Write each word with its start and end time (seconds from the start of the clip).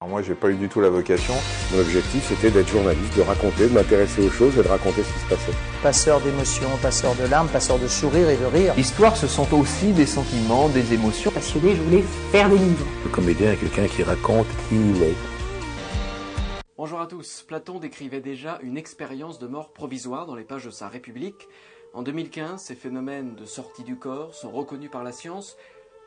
Alors 0.00 0.10
moi, 0.10 0.22
j'ai 0.22 0.36
pas 0.36 0.48
eu 0.48 0.54
du 0.54 0.68
tout 0.68 0.80
la 0.80 0.90
vocation. 0.90 1.34
Mon 1.72 1.80
objectif, 1.80 2.22
c'était 2.28 2.52
d'être 2.52 2.68
journaliste, 2.68 3.16
de 3.16 3.22
raconter, 3.22 3.68
de 3.68 3.74
m'intéresser 3.74 4.24
aux 4.24 4.30
choses 4.30 4.56
et 4.56 4.62
de 4.62 4.68
raconter 4.68 5.02
ce 5.02 5.12
qui 5.12 5.18
se 5.18 5.28
passait. 5.28 5.52
Passeur 5.82 6.20
d'émotions, 6.20 6.68
passeur 6.80 7.16
de 7.16 7.24
larmes, 7.28 7.48
passeur 7.48 7.80
de 7.80 7.88
sourires 7.88 8.30
et 8.30 8.36
de 8.36 8.44
rires. 8.44 8.74
L'histoire, 8.76 9.16
ce 9.16 9.26
sont 9.26 9.52
aussi 9.58 9.92
des 9.92 10.06
sentiments, 10.06 10.68
des 10.68 10.94
émotions. 10.94 11.32
Passionné, 11.32 11.74
je 11.74 11.82
voulais 11.82 12.02
faire 12.30 12.48
des 12.48 12.58
livres. 12.58 12.86
Le 13.02 13.10
comédien 13.10 13.50
est 13.50 13.56
quelqu'un 13.56 13.88
qui 13.88 14.04
raconte 14.04 14.46
qui 14.68 14.76
il 14.76 15.02
est. 15.02 15.16
Bonjour 16.76 17.00
à 17.00 17.08
tous. 17.08 17.42
Platon 17.48 17.80
décrivait 17.80 18.20
déjà 18.20 18.60
une 18.62 18.76
expérience 18.76 19.40
de 19.40 19.48
mort 19.48 19.72
provisoire 19.72 20.26
dans 20.26 20.36
les 20.36 20.44
pages 20.44 20.66
de 20.66 20.70
sa 20.70 20.86
République. 20.86 21.48
En 21.92 22.04
2015, 22.04 22.62
ces 22.62 22.76
phénomènes 22.76 23.34
de 23.34 23.46
sortie 23.46 23.82
du 23.82 23.96
corps 23.96 24.32
sont 24.32 24.52
reconnus 24.52 24.92
par 24.92 25.02
la 25.02 25.10
science, 25.10 25.56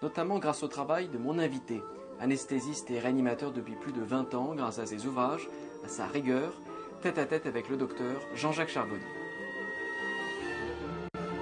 notamment 0.02 0.40
grâce 0.40 0.64
au 0.64 0.70
travail 0.70 1.10
de 1.10 1.18
mon 1.18 1.40
invité, 1.40 1.82
anesthésiste 2.22 2.92
et 2.92 3.00
réanimateur 3.00 3.52
depuis 3.52 3.74
plus 3.74 3.92
de 3.92 4.02
20 4.02 4.36
ans 4.36 4.54
grâce 4.56 4.78
à 4.78 4.86
ses 4.86 5.08
ouvrages, 5.08 5.50
à 5.84 5.88
sa 5.88 6.06
rigueur, 6.06 6.54
tête 7.02 7.18
à 7.18 7.26
tête 7.26 7.48
avec 7.48 7.68
le 7.68 7.78
docteur 7.78 8.22
Jean-Jacques 8.36 8.70
Charbonnier. 8.70 9.02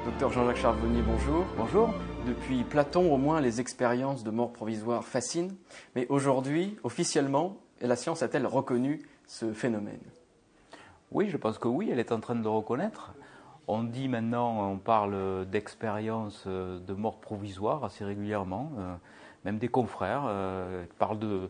Docteur 0.05 0.31
Jean-Jacques 0.31 0.57
Charbonnier, 0.57 1.01
bonjour. 1.01 1.45
Bonjour. 1.57 1.93
Depuis 2.25 2.63
Platon, 2.63 3.13
au 3.13 3.17
moins, 3.17 3.41
les 3.41 3.59
expériences 3.59 4.23
de 4.23 4.31
mort 4.31 4.53
provisoire 4.53 5.03
fascinent. 5.03 5.53
Mais 5.95 6.07
aujourd'hui, 6.07 6.77
officiellement, 6.84 7.57
la 7.81 7.98
science 7.98 8.23
a-t-elle 8.23 8.48
reconnu 8.48 9.01
ce 9.27 9.51
phénomène? 9.51 9.99
Oui, 11.11 11.29
je 11.29 11.37
pense 11.37 11.57
que 11.57 11.67
oui, 11.67 11.89
elle 11.91 11.99
est 11.99 12.13
en 12.13 12.21
train 12.21 12.35
de 12.35 12.43
le 12.43 12.49
reconnaître. 12.49 13.13
On 13.67 13.84
dit 13.84 14.07
maintenant, 14.07 14.71
on 14.71 14.77
parle 14.77 15.45
d'expériences 15.45 16.48
de 16.48 16.93
mort 16.93 17.20
provisoire 17.20 17.84
assez 17.84 18.05
régulièrement 18.05 18.71
même 19.45 19.57
des 19.57 19.67
confrères 19.67 20.23
euh, 20.25 20.85
parlent 20.98 21.20
de, 21.20 21.49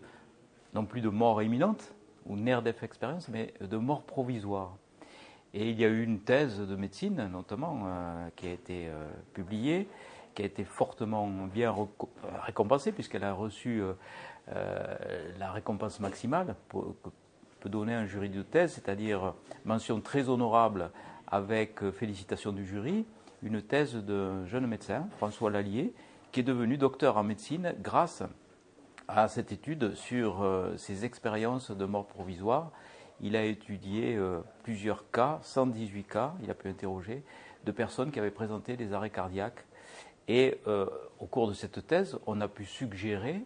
non 0.73 0.85
plus 0.85 1.01
de 1.01 1.09
mort 1.09 1.41
imminente 1.41 1.93
ou 2.25 2.35
near 2.35 2.61
death 2.61 2.83
expérience, 2.83 3.27
mais 3.29 3.53
de 3.61 3.77
mort 3.77 4.03
provisoire. 4.03 4.75
Et 5.53 5.69
il 5.69 5.79
y 5.79 5.85
a 5.85 5.87
eu 5.87 6.03
une 6.03 6.19
thèse 6.19 6.59
de 6.59 6.75
médecine, 6.75 7.27
notamment, 7.31 7.81
euh, 7.85 8.29
qui 8.35 8.47
a 8.47 8.51
été 8.51 8.87
euh, 8.87 9.09
publiée, 9.33 9.87
qui 10.35 10.43
a 10.43 10.45
été 10.45 10.63
fortement 10.63 11.27
bien 11.47 11.75
récompensée, 12.45 12.91
puisqu'elle 12.91 13.23
a 13.23 13.33
reçu 13.33 13.81
la 14.47 15.51
récompense 15.51 15.99
maximale 15.99 16.55
que 16.71 17.09
peut 17.59 17.69
donner 17.69 17.93
un 17.93 18.05
jury 18.05 18.29
de 18.29 18.43
thèse, 18.43 18.73
c'est-à-dire 18.73 19.33
mention 19.65 19.99
très 19.99 20.29
honorable 20.29 20.91
avec 21.27 21.89
félicitations 21.89 22.53
du 22.53 22.65
jury, 22.65 23.05
une 23.41 23.61
thèse 23.61 23.95
d'un 23.95 24.45
jeune 24.45 24.67
médecin, 24.67 25.07
François 25.17 25.49
Lallier, 25.49 25.93
qui 26.31 26.41
est 26.41 26.43
devenu 26.43 26.77
docteur 26.77 27.17
en 27.17 27.23
médecine 27.23 27.73
grâce 27.81 28.23
à 29.07 29.27
cette 29.27 29.51
étude 29.51 29.95
sur 29.95 30.43
euh, 30.43 30.77
ses 30.77 31.05
expériences 31.05 31.71
de 31.71 31.85
mort 31.85 32.05
provisoire. 32.05 32.71
Il 33.21 33.35
a 33.35 33.43
étudié 33.43 34.15
euh, 34.15 34.39
plusieurs 34.63 35.09
cas, 35.11 35.39
118 35.41 36.03
cas, 36.03 36.33
il 36.43 36.51
a 36.51 36.53
pu 36.53 36.69
interroger, 36.69 37.23
de 37.65 37.71
personnes 37.71 38.11
qui 38.11 38.19
avaient 38.19 38.29
présenté 38.29 38.77
des 38.77 38.93
arrêts 38.93 39.09
cardiaques. 39.09 39.65
Et 40.27 40.59
euh, 40.67 40.85
au 41.19 41.25
cours 41.25 41.47
de 41.47 41.53
cette 41.53 41.87
thèse, 41.87 42.19
on 42.27 42.39
a 42.39 42.47
pu 42.47 42.65
suggérer 42.65 43.43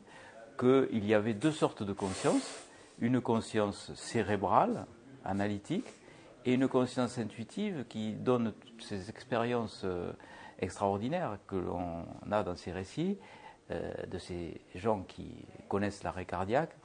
qu'il 0.59 1.05
y 1.05 1.13
avait 1.13 1.33
deux 1.33 1.51
sortes 1.51 1.83
de 1.83 1.93
conscience, 1.93 2.67
une 2.99 3.21
conscience 3.21 3.93
cérébrale, 3.95 4.85
analytique, 5.23 5.87
et 6.45 6.53
une 6.53 6.67
conscience 6.67 7.17
intuitive 7.17 7.85
qui 7.87 8.11
donne 8.11 8.53
ces 8.77 9.09
expériences 9.09 9.85
extraordinaire 10.63 11.37
que 11.47 11.55
l'on 11.55 12.05
a 12.31 12.43
dans 12.43 12.55
ces 12.55 12.71
récits 12.71 13.17
euh, 13.71 13.91
de 14.07 14.17
ces 14.17 14.61
gens 14.75 15.03
qui 15.07 15.45
connaissent 15.69 16.03
l'arrêt 16.03 16.25
cardiaque 16.25 16.75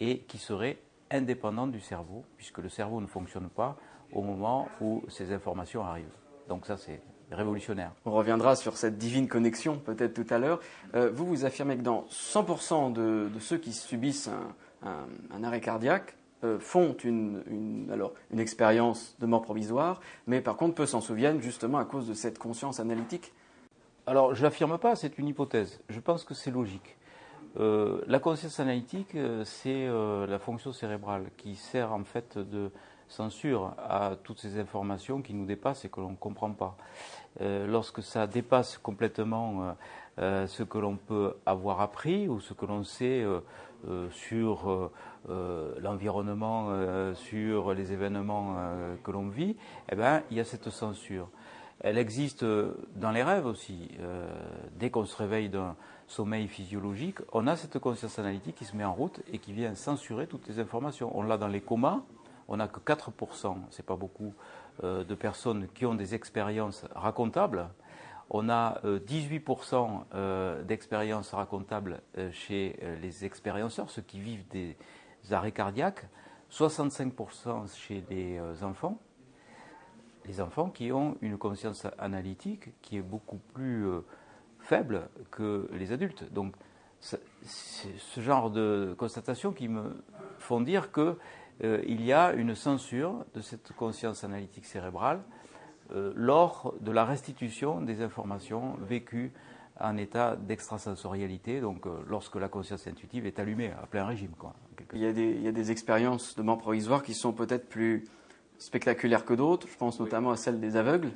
et 0.00 0.20
qui 0.20 0.38
seraient 0.38 0.78
indépendants 1.10 1.66
du 1.66 1.80
cerveau, 1.80 2.24
puisque 2.36 2.58
le 2.58 2.68
cerveau 2.68 3.00
ne 3.00 3.06
fonctionne 3.06 3.48
pas 3.48 3.76
au 4.12 4.22
moment 4.22 4.68
où 4.80 5.02
ces 5.08 5.32
informations 5.32 5.84
arrivent. 5.84 6.16
Donc 6.48 6.66
ça, 6.66 6.76
c'est 6.76 7.00
révolutionnaire. 7.30 7.92
On 8.04 8.12
reviendra 8.12 8.56
sur 8.56 8.76
cette 8.76 8.98
divine 8.98 9.28
connexion 9.28 9.78
peut-être 9.78 10.14
tout 10.14 10.26
à 10.32 10.38
l'heure. 10.38 10.60
Euh, 10.94 11.10
vous, 11.12 11.26
vous 11.26 11.44
affirmez 11.44 11.76
que 11.76 11.82
dans 11.82 12.06
100% 12.10 12.92
de, 12.92 13.28
ceux 13.40 13.58
qui 13.58 13.72
subissent 13.72 14.30
un 14.82 15.44
arrêt 15.44 15.60
cardiaque, 15.60 16.16
euh, 16.44 16.58
font 16.58 16.94
une, 17.04 17.88
alors, 17.90 18.12
une 18.30 18.38
expérience 18.38 19.16
de 19.18 19.24
mort 19.24 19.40
provisoire, 19.40 20.00
mais 20.26 20.42
par 20.42 20.56
contre 20.56 20.74
peu 20.74 20.84
s'en 20.84 21.00
souviennent 21.00 21.40
justement 21.40 21.78
à 21.78 21.86
cause 21.86 22.06
de 22.06 22.12
cette 22.12 22.38
conscience 22.38 22.80
analytique 22.80 23.32
Alors 24.06 24.34
je 24.34 24.42
l'affirme 24.42 24.76
pas, 24.76 24.94
c'est 24.94 25.16
une 25.16 25.28
hypothèse. 25.28 25.80
Je 25.88 26.00
pense 26.00 26.22
que 26.22 26.34
c'est 26.34 26.50
logique. 26.50 26.96
Euh, 27.58 28.02
la 28.08 28.18
conscience 28.18 28.60
analytique, 28.60 29.14
euh, 29.14 29.44
c'est 29.44 29.86
la 29.86 30.38
fonction 30.38 30.72
cérébrale 30.72 31.24
qui 31.38 31.54
sert 31.54 31.92
en 31.92 32.04
fait 32.04 32.36
de 32.36 32.70
censure 33.08 33.74
à 33.78 34.16
toutes 34.22 34.40
ces 34.40 34.58
informations 34.58 35.22
qui 35.22 35.32
nous 35.32 35.46
dépassent 35.46 35.86
et 35.86 35.88
que 35.88 36.00
l'on 36.00 36.10
ne 36.10 36.16
comprend 36.16 36.50
pas. 36.50 36.76
lorsque 37.40 38.02
ça 38.02 38.26
dépasse 38.26 38.78
complètement 38.78 39.76
ce 40.18 40.62
que 40.62 40.78
l'on 40.78 40.96
peut 40.96 41.34
avoir 41.46 41.80
appris 41.80 42.28
ou 42.28 42.40
ce 42.40 42.54
que 42.54 42.64
l'on 42.64 42.82
sait 42.82 43.24
sur 44.10 44.90
l'environnement, 45.80 46.66
euh, 46.68 47.14
sur 47.14 47.72
les 47.72 47.92
événements 47.92 48.56
euh, 48.58 48.94
que 49.02 49.10
l'on 49.10 49.28
vit, 49.28 49.56
eh 49.90 49.96
ben, 49.96 50.22
il 50.30 50.36
y 50.36 50.40
a 50.40 50.44
cette 50.44 50.70
censure. 50.70 51.28
Elle 51.80 51.98
existe 51.98 52.44
dans 52.44 53.10
les 53.10 53.22
rêves 53.22 53.46
aussi. 53.46 53.90
dès 54.78 54.90
qu'on 54.90 55.04
se 55.04 55.16
réveille 55.16 55.50
d'un 55.50 55.76
sommeil 56.06 56.46
physiologique, 56.46 57.18
on 57.32 57.46
a 57.46 57.56
cette 57.56 57.78
conscience 57.78 58.18
analytique 58.18 58.54
qui 58.54 58.64
se 58.64 58.76
met 58.76 58.84
en 58.84 58.94
route 58.94 59.20
et 59.30 59.38
qui 59.38 59.52
vient 59.52 59.74
censurer 59.74 60.26
toutes 60.26 60.48
les 60.48 60.60
informations. 60.60 61.10
On 61.18 61.22
l'a 61.22 61.36
dans 61.36 61.48
les 61.48 61.60
comas, 61.60 62.00
on 62.48 62.56
n'a 62.58 62.68
que 62.68 62.78
4%, 62.78 63.56
c'est 63.70 63.84
pas 63.84 63.96
beaucoup, 63.96 64.32
de 64.82 65.14
personnes 65.14 65.66
qui 65.74 65.84
ont 65.84 65.94
des 65.94 66.14
expériences 66.14 66.86
racontables. 66.94 67.68
On 68.30 68.48
a 68.48 68.80
18% 68.84 70.64
d'expériences 70.64 71.34
racontables 71.34 72.00
chez 72.30 72.78
les 73.02 73.26
expérienceurs, 73.26 73.90
ceux 73.90 74.02
qui 74.02 74.20
vivent 74.20 74.46
des, 74.48 74.76
arrêts 75.30 75.52
cardiaques, 75.52 76.06
65% 76.50 77.74
chez 77.74 78.04
les 78.10 78.38
euh, 78.38 78.54
enfants, 78.62 78.98
les 80.26 80.40
enfants 80.40 80.70
qui 80.70 80.92
ont 80.92 81.16
une 81.20 81.38
conscience 81.38 81.86
analytique 81.98 82.80
qui 82.80 82.96
est 82.96 83.02
beaucoup 83.02 83.40
plus 83.52 83.86
euh, 83.86 84.00
faible 84.60 85.08
que 85.30 85.68
les 85.72 85.92
adultes. 85.92 86.32
Donc, 86.32 86.54
c'est 87.00 87.20
ce 87.42 88.20
genre 88.20 88.50
de 88.50 88.94
constatations 88.96 89.52
qui 89.52 89.68
me 89.68 90.02
font 90.38 90.62
dire 90.62 90.90
qu'il 90.90 91.16
euh, 91.64 91.82
y 91.86 92.12
a 92.12 92.32
une 92.32 92.54
censure 92.54 93.26
de 93.34 93.42
cette 93.42 93.72
conscience 93.72 94.24
analytique 94.24 94.64
cérébrale 94.64 95.22
lors 95.90 96.74
de 96.80 96.90
la 96.90 97.04
restitution 97.04 97.82
des 97.82 98.00
informations 98.00 98.74
vécues 98.80 99.34
en 99.80 99.96
état 99.96 100.36
d'extrasensorialité, 100.36 101.60
donc 101.60 101.84
lorsque 102.08 102.36
la 102.36 102.48
conscience 102.48 102.86
intuitive 102.86 103.26
est 103.26 103.38
allumée 103.38 103.72
à 103.82 103.86
plein 103.86 104.06
régime. 104.06 104.30
Quoi. 104.38 104.54
Il 104.92 105.00
y, 105.00 105.06
a 105.48 105.52
des, 105.52 105.70
expériences 105.70 106.36
de 106.36 106.42
mort 106.42 106.58
provisoire 106.58 107.02
qui 107.02 107.14
sont 107.14 107.32
peut-être 107.32 107.68
plus 107.68 108.04
spectaculaires 108.58 109.24
que 109.24 109.34
d'autres. 109.34 109.66
Je 109.68 109.76
pense 109.76 109.98
notamment 109.98 110.30
à 110.30 110.36
celle 110.36 110.60
des 110.60 110.76
aveugles, 110.76 111.10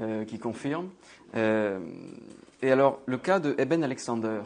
euh, 0.00 0.24
qui 0.24 0.38
confirment. 0.38 0.90
Euh, 1.34 1.78
et 2.62 2.70
alors, 2.70 3.00
le 3.06 3.18
cas 3.18 3.40
de 3.40 3.54
Eben 3.58 3.82
Alexander. 3.84 4.40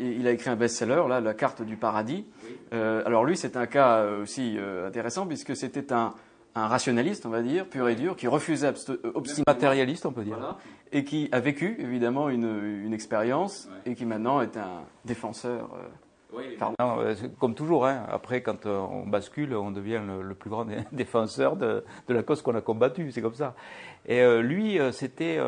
il 0.00 0.26
a 0.26 0.30
écrit 0.32 0.50
un 0.50 0.56
best-seller, 0.56 1.04
là, 1.08 1.20
La 1.20 1.34
carte 1.34 1.62
du 1.62 1.76
paradis. 1.76 2.26
Euh, 2.72 3.02
alors 3.06 3.24
lui, 3.24 3.36
c'est 3.36 3.56
un 3.56 3.66
cas 3.66 4.04
aussi 4.20 4.58
intéressant 4.86 5.26
puisque 5.26 5.54
c'était 5.54 5.92
un, 5.92 6.14
rationaliste, 6.54 7.26
on 7.26 7.30
va 7.30 7.42
dire, 7.42 7.66
pur 7.66 7.88
et 7.88 7.94
dur, 7.94 8.16
qui 8.16 8.26
refusait 8.26 8.72
obstinément. 9.14 9.44
Matérialiste, 9.46 10.06
on 10.06 10.12
peut 10.12 10.24
dire. 10.24 10.56
et 10.92 11.04
qui 11.04 11.28
a 11.32 11.40
vécu, 11.40 11.76
évidemment, 11.78 12.28
une, 12.28 12.82
une 12.84 12.92
expérience 12.92 13.68
et 13.86 13.94
qui 13.94 14.04
maintenant 14.04 14.40
est 14.40 14.56
un 14.56 14.82
défenseur 15.04 15.70
euh, 16.80 17.14
comme 17.38 17.54
toujours, 17.54 17.86
hein. 17.86 18.06
après, 18.10 18.42
quand 18.42 18.66
euh, 18.66 18.78
on 18.78 19.06
bascule, 19.06 19.54
on 19.54 19.70
devient 19.70 20.00
le, 20.22 20.34
plus 20.34 20.50
grand 20.50 20.66
défenseur 20.92 21.56
de, 21.56 21.84
la 22.08 22.22
cause 22.22 22.42
qu'on 22.42 22.54
a 22.54 22.60
combattue, 22.60 23.10
c'est 23.12 23.22
comme 23.22 23.34
ça. 23.34 23.54
Et 24.06 24.20
euh, 24.20 24.40
lui, 24.40 24.78
c'était, 24.92 25.38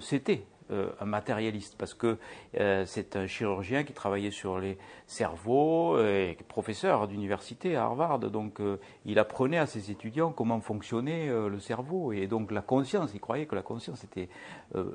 c'était 0.00 0.44
euh, 0.70 0.90
un 1.00 1.04
matérialiste, 1.04 1.76
parce 1.78 1.94
que 1.94 2.18
euh, 2.58 2.84
c'est 2.86 3.14
un 3.14 3.26
chirurgien 3.26 3.84
qui 3.84 3.92
travaillait 3.92 4.30
sur 4.30 4.58
les 4.58 4.78
cerveaux, 5.06 5.98
et 6.00 6.36
professeur 6.48 7.06
d'université 7.06 7.76
à 7.76 7.84
Harvard, 7.84 8.18
donc 8.18 8.60
euh, 8.60 8.78
il 9.04 9.18
apprenait 9.18 9.58
à 9.58 9.66
ses 9.66 9.92
étudiants 9.92 10.32
comment 10.32 10.60
fonctionnait 10.60 11.28
le 11.28 11.60
cerveau, 11.60 12.12
et 12.12 12.26
donc 12.26 12.50
la 12.50 12.62
conscience, 12.62 13.12
il 13.14 13.20
croyait 13.20 13.46
que 13.46 13.54
la 13.54 13.62
conscience 13.62 14.02
était 14.02 14.28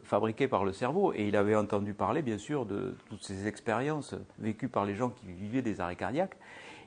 fabriquée 0.04 0.48
par 0.48 0.66
le 0.66 0.74
cerveau, 0.74 1.14
et 1.14 1.28
il 1.28 1.36
avait 1.36 1.56
entendu 1.56 1.94
parler, 1.94 2.22
bien 2.22 2.38
sûr, 2.38 2.66
de 2.66 2.96
toutes 3.10 3.24
ces 3.24 3.48
expériences 3.48 4.16
vécues 4.40 4.70
par 4.70 4.86
les 4.86 4.96
gens 4.96 5.10
qui 5.10 5.32
vivaient 5.32 5.62
des 5.62 5.80
arrêts 5.80 5.96
cardiaques, 5.96 6.36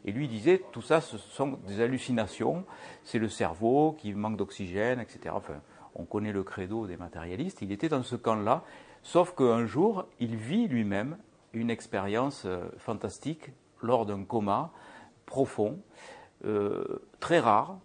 et 0.04 0.12
lui 0.12 0.28
disait, 0.28 0.62
tout 0.72 0.82
ça, 0.82 1.00
ce 1.00 1.16
sont 1.16 1.58
des 1.66 1.80
hallucinations, 1.80 2.64
c'est 3.02 3.18
le 3.18 3.28
cerveau 3.28 3.96
qui 3.98 4.12
manque 4.12 4.36
d'oxygène, 4.36 5.00
etc. 5.00 5.34
on 5.94 6.04
connaît 6.04 6.32
le 6.32 6.42
credo 6.42 6.86
des 6.86 6.96
matérialistes, 6.96 7.62
il 7.62 7.72
était 7.72 7.88
dans 7.88 8.02
ce 8.02 8.16
camp-là, 8.16 8.64
sauf 9.02 9.34
qu'un 9.34 9.66
jour, 9.66 10.06
il 10.20 10.36
vit 10.36 10.68
lui-même 10.68 11.16
une 11.52 11.70
expérience 11.70 12.44
euh, 12.46 12.64
fantastique 12.78 13.50
lors 13.82 14.06
d'un 14.06 14.24
coma 14.24 14.70
profond, 15.26 15.78
très 17.20 17.38
rare. 17.38 17.78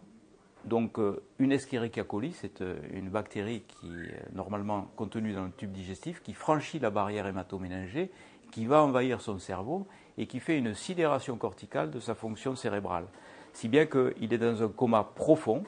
Donc, 0.66 0.98
une 1.40 1.54
Escherichia 1.54 2.04
coli, 2.04 2.34
c'est 2.34 2.62
une 2.94 3.10
bactérie 3.10 3.64
qui 3.68 3.88
est 3.88 4.36
normalement 4.36 4.88
contenue 4.98 5.34
dans 5.34 5.46
le 5.46 5.52
tube 5.52 5.72
digestif, 5.72 6.22
qui 6.22 6.34
franchit 6.34 6.80
la 6.80 6.90
barrière 6.90 7.28
hématoméningée, 7.28 8.12
qui 8.52 8.66
va 8.66 8.82
envahir 8.84 9.22
son 9.22 9.40
cerveau 9.40 9.88
et 10.18 10.28
qui 10.28 10.40
fait 10.40 10.58
une 10.58 10.74
sidération 10.74 11.38
corticale 11.38 11.92
de 11.92 12.00
sa 12.00 12.16
fonction 12.16 12.56
cérébrale. 12.56 13.06
Si 13.54 13.68
bien 13.68 13.86
qu'il 13.86 14.34
est 14.34 14.38
dans 14.38 14.64
un 14.64 14.68
coma 14.68 15.04
profond, 15.04 15.64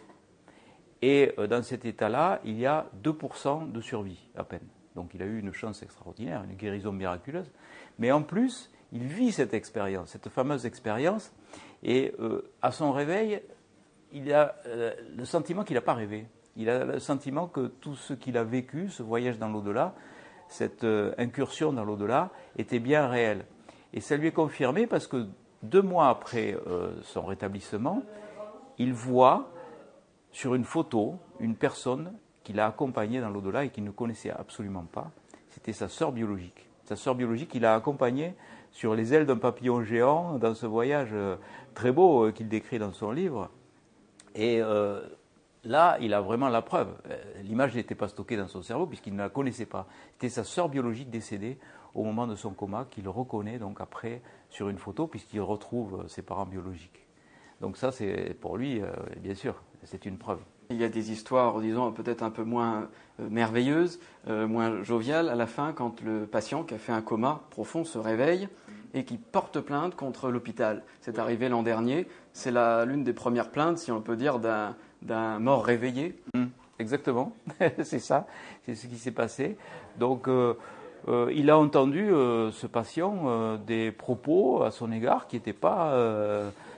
et 1.02 1.34
euh, 1.38 1.48
dans 1.48 1.64
cet 1.64 1.86
état-là, 1.86 2.40
il 2.46 2.60
y 2.60 2.66
a 2.66 2.86
2% 3.04 3.72
de 3.72 3.82
survie 3.82 4.28
à 4.36 4.44
peine. 4.44 4.68
Donc 4.96 5.12
il 5.14 5.22
a 5.22 5.26
eu 5.26 5.40
une 5.40 5.54
chance 5.54 5.82
extraordinaire, 5.84 6.44
une 6.44 6.56
guérison 6.56 6.92
miraculeuse. 6.92 7.50
Mais 7.98 8.12
en 8.12 8.22
plus, 8.22 8.72
il 8.92 9.04
vit 9.04 9.32
cette 9.32 9.54
expérience, 9.54 10.10
cette 10.10 10.30
fameuse 10.30 10.66
expérience, 10.66 11.34
et 11.84 12.14
euh, 12.20 12.52
à 12.62 12.72
son 12.72 12.92
réveil, 12.92 13.42
il 14.12 14.32
a 14.34 14.56
euh, 14.68 14.94
le 15.16 15.26
sentiment 15.26 15.64
qu'il 15.64 15.76
n'a 15.76 15.82
pas 15.82 15.94
rêvé. 15.94 16.28
Il 16.58 16.70
a 16.70 16.84
le 16.84 17.00
sentiment 17.00 17.48
que 17.48 17.68
tout 17.68 17.96
ce 17.96 18.14
qu'il 18.14 18.38
a 18.38 18.44
vécu, 18.44 18.90
ce 18.90 19.02
voyage 19.02 19.40
dans 19.40 19.48
l'au-delà, 19.48 19.96
cette 20.50 20.86
incursion 21.18 21.72
dans 21.72 21.86
l'au-delà, 21.86 22.30
était 22.58 22.80
bien 22.80 23.08
réel. 23.08 23.46
Et 23.94 24.02
ça 24.02 24.18
lui 24.18 24.28
est 24.28 24.34
confirmé 24.34 24.86
parce 24.86 25.08
que 25.08 25.28
deux 25.64 25.82
mois 25.82 26.10
après 26.10 26.58
son 27.04 27.22
rétablissement, 27.22 28.04
il 28.78 28.92
voit 28.92 29.50
sur 30.32 30.56
une 30.56 30.64
photo 30.64 31.20
une 31.40 31.56
personne 31.56 32.14
qui 32.44 32.54
l'a 32.54 32.68
accompagné 32.68 33.20
dans 33.22 33.30
l'au-delà 33.30 33.66
et 33.66 33.70
qu'il 33.70 33.84
ne 33.84 33.92
connaissait 33.92 34.32
absolument 34.32 34.86
pas. 34.86 35.12
C'était 35.50 35.74
sa 35.74 35.88
sœur 35.88 36.12
biologique. 36.12 36.70
Sa 36.86 36.96
sœur 36.96 37.16
biologique 37.16 37.50
qui 37.50 37.60
l'a 37.60 37.76
accompagné 37.76 38.36
sur 38.72 38.96
les 38.96 39.14
ailes 39.14 39.26
d'un 39.26 39.38
papillon 39.38 39.84
géant 39.84 40.38
dans 40.38 40.56
ce 40.56 40.66
voyage 40.66 41.10
euh, 41.14 41.36
très 41.74 41.92
beau 41.92 42.26
euh, 42.28 42.32
qu'il 42.32 42.48
décrit 42.48 42.80
dans 42.80 42.94
son 42.94 43.12
livre. 43.12 43.50
Et 44.34 44.62
euh, 44.62 45.02
là, 45.64 45.98
il 46.00 46.14
a 46.14 46.22
vraiment 46.22 46.48
la 46.48 46.62
preuve. 46.62 46.90
L'image 47.44 47.76
n'était 47.76 47.96
pas 47.96 48.08
stockée 48.08 48.38
dans 48.38 48.48
son 48.48 48.62
cerveau 48.62 48.88
puisqu'il 48.88 49.14
ne 49.14 49.20
la 49.20 49.30
connaissait 49.30 49.66
pas. 49.66 49.88
C'était 50.14 50.30
sa 50.30 50.44
sœur 50.44 50.70
biologique 50.70 51.10
décédée 51.10 51.60
au 51.94 52.04
moment 52.04 52.28
de 52.28 52.36
son 52.36 52.52
coma 52.52 52.86
qu'il 52.90 53.10
reconnaît 53.10 53.60
donc 53.60 53.82
après 53.82 54.22
sur 54.50 54.70
une 54.70 54.78
photo 54.78 55.08
puisqu'il 55.08 55.42
retrouve 55.42 56.08
ses 56.08 56.22
parents 56.22 56.46
biologiques. 56.46 57.06
Donc 57.60 57.76
ça, 57.78 57.92
c'est 57.92 58.34
pour 58.40 58.58
lui, 58.58 58.82
bien 59.20 59.36
sûr, 59.36 59.62
c'est 59.86 60.06
une 60.06 60.18
preuve. 60.18 60.40
Il 60.70 60.78
y 60.78 60.84
a 60.84 60.90
des 60.90 61.12
histoires, 61.12 61.60
disons, 61.60 61.92
peut-être 61.92 62.24
un 62.24 62.30
peu 62.30 62.44
moins 62.44 62.88
euh, 63.20 63.28
merveilleuses, 63.30 64.00
euh, 64.28 64.48
moins 64.48 64.84
joviales 64.84 65.30
à 65.30 65.36
la 65.36 65.48
fin, 65.48 65.74
quand 65.74 66.02
le 66.02 66.26
patient 66.26 66.64
qui 66.64 66.74
a 66.74 66.78
fait 66.78 66.94
un 66.94 67.02
coma 67.02 67.42
profond 67.50 67.84
se 67.84 67.98
réveille 67.98 68.48
et 68.94 69.04
qui 69.04 69.18
porte 69.18 69.60
plainte 69.60 69.96
contre 69.96 70.30
l'hôpital. 70.30 70.84
C'est 71.02 71.20
arrivé 71.20 71.50
l'an 71.50 71.64
dernier. 71.64 72.08
C'est 72.34 72.52
l'une 72.52 73.04
des 73.04 73.14
premières 73.14 73.50
plaintes, 73.50 73.78
si 73.78 73.92
on 73.92 74.02
peut 74.02 74.16
dire, 74.16 74.40
d'un 74.40 75.40
mort 75.40 75.66
réveillé. 75.66 76.22
Hum, 76.36 76.50
exactement, 76.80 77.34
c'est 77.84 78.00
ça, 78.00 78.28
c'est 78.66 78.76
ce 78.76 78.88
qui 78.88 78.98
s'est 78.98 79.12
passé. 79.12 79.58
Donc, 79.98 80.28
euh, 80.28 80.56
il 81.34 81.50
a 81.50 81.58
entendu, 81.58 82.10
ce 82.10 82.68
patient, 82.68 83.58
des 83.66 83.92
propos 83.92 84.64
à 84.64 84.72
son 84.72 84.92
égard 84.92 85.28
qui 85.28 85.38
n'étaient 85.38 85.54
pas 85.54 85.94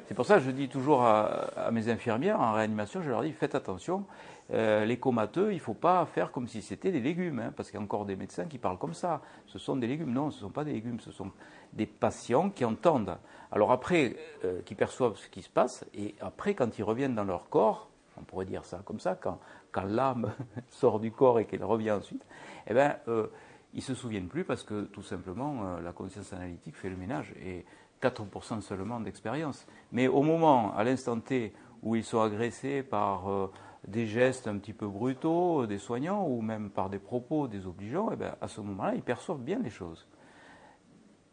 c'est 0.08 0.14
pour 0.14 0.26
ça 0.26 0.36
que 0.36 0.44
je 0.44 0.52
dis 0.52 0.68
toujours 0.68 1.04
à, 1.04 1.70
mes 1.72 1.90
infirmières 1.90 2.40
en 2.40 2.54
réanimation, 2.54 3.02
je 3.02 3.10
leur 3.10 3.22
dis 3.22 3.32
faites 3.32 3.56
attention, 3.56 4.06
euh, 4.52 4.86
les 4.86 4.98
comateux, 4.98 5.52
il 5.52 5.56
ne 5.56 5.62
faut 5.62 5.74
pas 5.74 6.06
faire 6.06 6.32
comme 6.32 6.48
si 6.48 6.62
c'était 6.62 6.92
des 6.92 7.00
légumes, 7.00 7.40
hein, 7.40 7.54
parce 7.56 7.70
qu'il 7.70 7.80
y 7.80 7.82
a 7.82 7.84
encore 7.84 8.06
des 8.06 8.16
médecins 8.16 8.46
qui 8.46 8.58
parlent 8.58 8.78
comme 8.78 8.94
ça. 8.94 9.22
Ce 9.48 9.58
sont 9.58 9.78
des 9.78 9.88
légumes. 9.88 10.12
Non, 10.12 10.32
ce 10.32 10.38
ne 10.38 10.42
sont 10.42 10.50
pas 10.50 10.64
des 10.64 10.74
légumes, 10.74 11.00
ce 11.00 11.12
sont 11.12 11.32
des 11.72 11.86
patients 11.86 12.50
qui 12.50 12.66
entendent. 12.66 13.18
Alors 13.52 13.72
après, 13.72 14.16
euh, 14.44 14.62
qui 14.66 14.76
perçoivent 14.76 15.16
ce 15.16 15.30
qui 15.30 15.42
se 15.42 15.50
passe, 15.50 15.86
et 15.94 16.16
après, 16.20 16.54
quand 16.54 16.78
ils 16.78 16.84
reviennent 16.84 17.16
dans 17.16 17.24
leur 17.24 17.50
corps, 17.50 17.90
on 18.20 18.24
pourrait 18.24 18.46
dire 18.46 18.66
ça 18.66 18.82
comme 18.84 19.00
ça, 19.00 19.16
quand, 19.16 19.40
l'âme 19.86 20.32
sort 20.70 21.00
du 21.00 21.12
corps 21.12 21.40
et 21.40 21.46
qu'elle 21.46 21.64
revient 21.64 21.92
ensuite, 21.92 22.26
eh 22.68 22.74
bien, 22.74 22.98
euh, 23.08 23.28
ils 23.74 23.78
ne 23.78 23.82
se 23.82 23.96
souviennent 23.96 24.28
plus 24.28 24.44
parce 24.44 24.64
que 24.64 24.84
tout 24.84 25.02
simplement, 25.02 25.80
la 25.80 25.94
conscience 25.94 26.32
analytique 26.32 26.76
fait 26.76 26.90
le 26.90 26.96
ménage. 26.96 27.34
Et 27.44 27.66
4% 28.04 28.62
seulement 28.62 29.00
d'expérience. 29.00 29.66
Mais 29.92 30.08
au 30.08 30.22
moment, 30.22 30.76
à 30.76 30.84
l'instant 30.84 31.20
T, 31.20 31.54
où 31.82 31.96
ils 31.96 32.04
sont 32.04 32.22
agressés 32.22 32.84
par 32.84 33.30
euh, 33.30 33.52
des 33.88 34.06
gestes 34.06 34.48
un 34.48 34.58
petit 34.58 34.74
peu 34.74 34.88
brutaux 34.88 35.66
des 35.66 35.78
soignants 35.78 36.26
ou 36.28 36.42
même 36.42 36.70
par 36.70 36.90
des 36.90 37.00
propos 37.00 37.48
désobligeants, 37.48 38.12
et 38.12 38.14
eh 38.14 38.18
bien 38.18 38.36
à 38.42 38.48
ce 38.48 38.62
moment-là, 38.62 38.96
ils 38.96 39.02
perçoivent 39.02 39.42
bien 39.42 39.60
les 39.60 39.70
choses. 39.70 40.08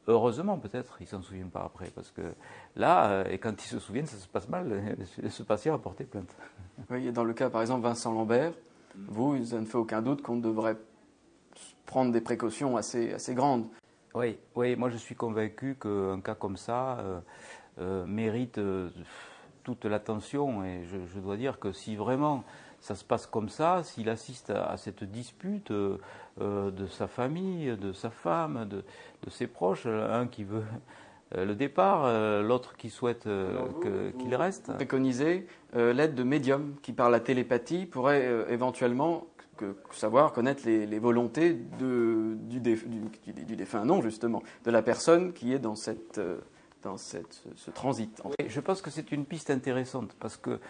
Heureusement, 0.06 0.58
peut-être, 0.58 0.96
ils 1.00 1.04
ne 1.04 1.08
s'en 1.08 1.22
souviennent 1.22 1.50
pas 1.50 1.62
après, 1.64 1.90
parce 1.94 2.10
que 2.10 2.22
là, 2.74 3.10
euh, 3.10 3.24
et 3.30 3.38
quand 3.38 3.62
ils 3.62 3.68
se 3.68 3.78
souviennent, 3.78 4.06
ça 4.06 4.16
se 4.16 4.26
passe 4.26 4.48
mal, 4.48 4.96
ce 5.28 5.42
patient 5.42 5.74
a 5.74 5.78
porté 5.78 6.04
plainte. 6.04 6.34
Oui, 6.90 7.06
et 7.06 7.12
dans 7.12 7.24
le 7.24 7.34
cas, 7.34 7.50
par 7.50 7.60
exemple, 7.60 7.82
Vincent 7.82 8.12
Lambert, 8.12 8.52
vous, 8.96 9.44
ça 9.44 9.60
ne 9.60 9.66
fait 9.66 9.78
aucun 9.78 10.02
doute 10.02 10.22
qu'on 10.22 10.36
devrait 10.36 10.76
prendre 11.86 12.12
des 12.12 12.20
précautions 12.20 12.76
assez, 12.76 13.12
assez 13.12 13.34
grandes. 13.34 13.66
Oui, 14.14 14.38
oui, 14.56 14.74
moi 14.74 14.90
je 14.90 14.96
suis 14.96 15.14
convaincu 15.14 15.76
qu'un 15.80 16.20
cas 16.20 16.34
comme 16.34 16.56
ça 16.56 16.98
euh, 16.98 17.20
euh, 17.78 18.06
mérite 18.06 18.58
euh, 18.58 18.88
toute 19.62 19.84
l'attention 19.84 20.64
et 20.64 20.82
je, 20.84 21.20
dois 21.20 21.36
dire 21.36 21.60
que 21.60 21.70
si 21.70 21.94
vraiment 21.94 22.42
ça 22.80 22.96
se 22.96 23.04
passe 23.04 23.26
comme 23.26 23.48
ça, 23.48 23.84
s'il 23.84 24.08
assiste 24.08 24.50
à, 24.50 24.76
cette 24.76 25.04
dispute 25.04 25.70
de 25.70 26.86
sa 26.88 27.06
famille, 27.06 27.76
de 27.76 27.92
sa 27.92 28.08
femme, 28.08 28.66
de, 28.66 28.82
ses 29.28 29.46
proches, 29.46 29.86
un 29.86 30.26
qui 30.26 30.44
veut 30.44 30.64
le 31.36 31.54
départ, 31.54 32.10
l'autre 32.42 32.78
qui 32.78 32.88
souhaite 32.88 33.28
qu'il 34.18 34.34
reste. 34.34 34.72
Préconiser 34.76 35.46
l'aide 35.74 36.14
de 36.14 36.22
médiums 36.22 36.74
qui, 36.80 36.94
par 36.94 37.10
la 37.10 37.20
télépathie, 37.20 37.84
pourraient 37.84 38.46
éventuellement 38.48 39.26
savoir 39.92 40.32
connaître 40.32 40.66
les, 40.66 40.98
volontés 40.98 41.54
de, 41.78 42.36
du, 42.42 42.60
du, 42.60 43.56
défunt, 43.56 43.84
non 43.84 44.02
justement, 44.02 44.42
de 44.64 44.70
la 44.70 44.82
personne 44.82 45.32
qui 45.32 45.52
est 45.52 45.58
dans, 45.58 45.76
cette, 45.76 46.18
euh, 46.18 46.38
dans 46.82 46.96
cette, 46.96 47.44
ce 47.56 47.70
transit. 47.70 48.22
je 48.46 48.60
pense 48.60 48.82
que 48.82 48.90
c'est 48.90 49.12
une 49.12 49.24
piste 49.24 49.50
intéressante 49.50 50.14
parce 50.18 50.36
que 50.36 50.60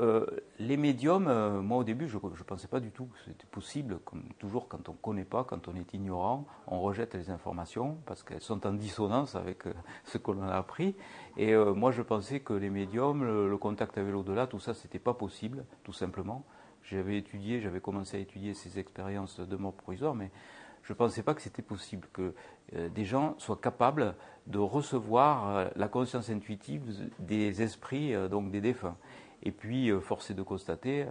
euh, 0.00 0.24
les 0.58 0.78
médiums, 0.78 1.26
euh, 1.28 1.60
moi 1.60 1.76
au 1.78 1.84
début, 1.84 2.08
je 2.08 2.16
ne 2.16 2.42
pensais 2.44 2.66
pas 2.66 2.80
du 2.80 2.90
tout 2.90 3.04
que 3.04 3.18
c'était 3.26 3.46
possible. 3.50 3.98
Comme 4.06 4.24
toujours, 4.38 4.66
quand 4.68 4.88
on 4.88 4.92
ne 4.92 4.96
connaît 4.96 5.24
pas, 5.24 5.44
quand 5.44 5.68
on 5.68 5.74
est 5.76 5.92
ignorant, 5.92 6.46
on 6.66 6.80
rejette 6.80 7.14
les 7.14 7.28
informations 7.28 7.98
parce 8.06 8.22
qu'elles 8.22 8.40
sont 8.40 8.66
en 8.66 8.72
dissonance 8.72 9.34
avec 9.34 9.64
ce 10.04 10.16
que 10.16 10.30
l'on 10.30 10.44
a 10.44 10.54
appris. 10.54 10.96
Et 11.36 11.54
moi, 11.54 11.90
je 11.90 12.00
pensais 12.00 12.40
que 12.40 12.54
les 12.54 12.70
médiums, 12.70 13.22
le, 13.22 13.50
le 13.50 13.56
contact 13.58 13.98
avec 13.98 14.12
l'au-delà, 14.12 14.46
tout 14.46 14.60
ça, 14.60 14.72
c'était 14.72 14.98
pas 14.98 15.12
possible, 15.12 15.66
tout 15.84 15.92
simplement. 15.92 16.46
J'avais 16.84 17.18
étudié, 17.18 17.60
j'avais 17.60 17.80
commencé 17.80 18.16
à 18.16 18.20
étudier 18.20 18.54
ces 18.54 18.78
expériences 18.78 19.40
de 19.40 19.56
mort 19.56 19.74
provisoire, 19.74 20.14
mais 20.14 20.30
je 20.82 20.92
ne 20.92 20.96
pensais 20.96 21.22
pas 21.22 21.34
que 21.34 21.42
c'était 21.42 21.62
possible 21.62 22.08
que 22.12 22.34
euh, 22.74 22.88
des 22.88 23.04
gens 23.04 23.34
soient 23.38 23.60
capables 23.60 24.14
de 24.46 24.58
recevoir 24.58 25.48
euh, 25.48 25.68
la 25.76 25.88
conscience 25.88 26.28
intuitive 26.28 27.10
des 27.18 27.62
esprits, 27.62 28.14
euh, 28.14 28.28
donc 28.28 28.50
des 28.50 28.60
défunts. 28.60 28.96
Et 29.44 29.52
puis, 29.52 29.90
force 30.00 30.30
est 30.30 30.34
de 30.34 30.42
constater, 30.42 31.04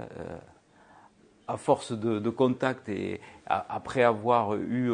à 1.51 1.57
force 1.57 1.91
de, 1.91 2.19
de 2.19 2.29
contact 2.29 2.89
et 2.89 3.19
après 3.47 4.03
avoir 4.03 4.55
eu 4.55 4.91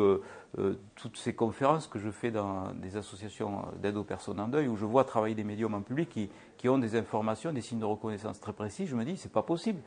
toutes 0.95 1.17
ces 1.17 1.33
conférences 1.35 1.85
que 1.87 1.99
je 1.99 2.09
fais 2.09 2.31
dans 2.31 2.73
des 2.73 2.97
associations 2.97 3.65
d'aide 3.81 3.97
aux 3.97 4.03
personnes 4.03 4.39
en 4.39 4.47
deuil, 4.47 4.67
où 4.67 4.75
je 4.75 4.85
vois 4.85 5.03
travailler 5.03 5.35
des 5.35 5.43
médiums 5.43 5.75
en 5.75 5.81
public 5.81 6.09
qui, 6.09 6.29
qui 6.57 6.67
ont 6.67 6.79
des 6.79 6.95
informations, 6.95 7.53
des 7.53 7.61
signes 7.61 7.79
de 7.79 7.85
reconnaissance 7.85 8.39
très 8.39 8.53
précis, 8.53 8.87
je 8.87 8.95
me 8.95 9.05
dis, 9.05 9.17
c'est 9.17 9.31
pas 9.31 9.43
possible 9.43 9.81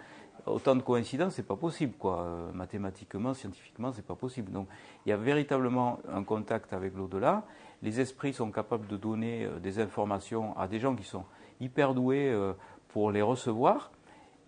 autant 0.47 0.77
de 0.77 0.83
coïncidences, 0.83 1.35
c'est 1.35 1.47
pas 1.47 1.57
possible, 1.57 1.95
quoi. 1.99 2.21
Euh, 2.21 2.53
mathématiquement, 2.53 3.35
scientifiquement, 3.35 3.93
c'est 3.93 4.05
pas 4.05 4.15
possible. 4.15 4.53
Donc, 4.53 4.69
il 5.05 5.11
y 5.11 5.13
a 5.13 5.17
véritablement 5.17 6.01
un 6.13 6.23
contact 6.23 6.73
avec 6.73 6.95
l'au-delà. 6.97 7.45
Les 7.83 8.01
esprits 8.01 8.33
sont 8.33 8.51
capables 8.51 8.87
de 8.87 8.97
donner 8.97 9.45
euh, 9.45 9.59
des 9.59 9.79
informations 9.79 10.57
à 10.57 10.69
des 10.69 10.79
gens 10.79 10.95
qui 10.95 11.05
sont 11.05 11.25
hyper 11.61 11.95
doués 11.95 12.31
euh, 12.31 12.53
pour 12.89 13.11
les 13.11 13.23
recevoir. 13.23 13.91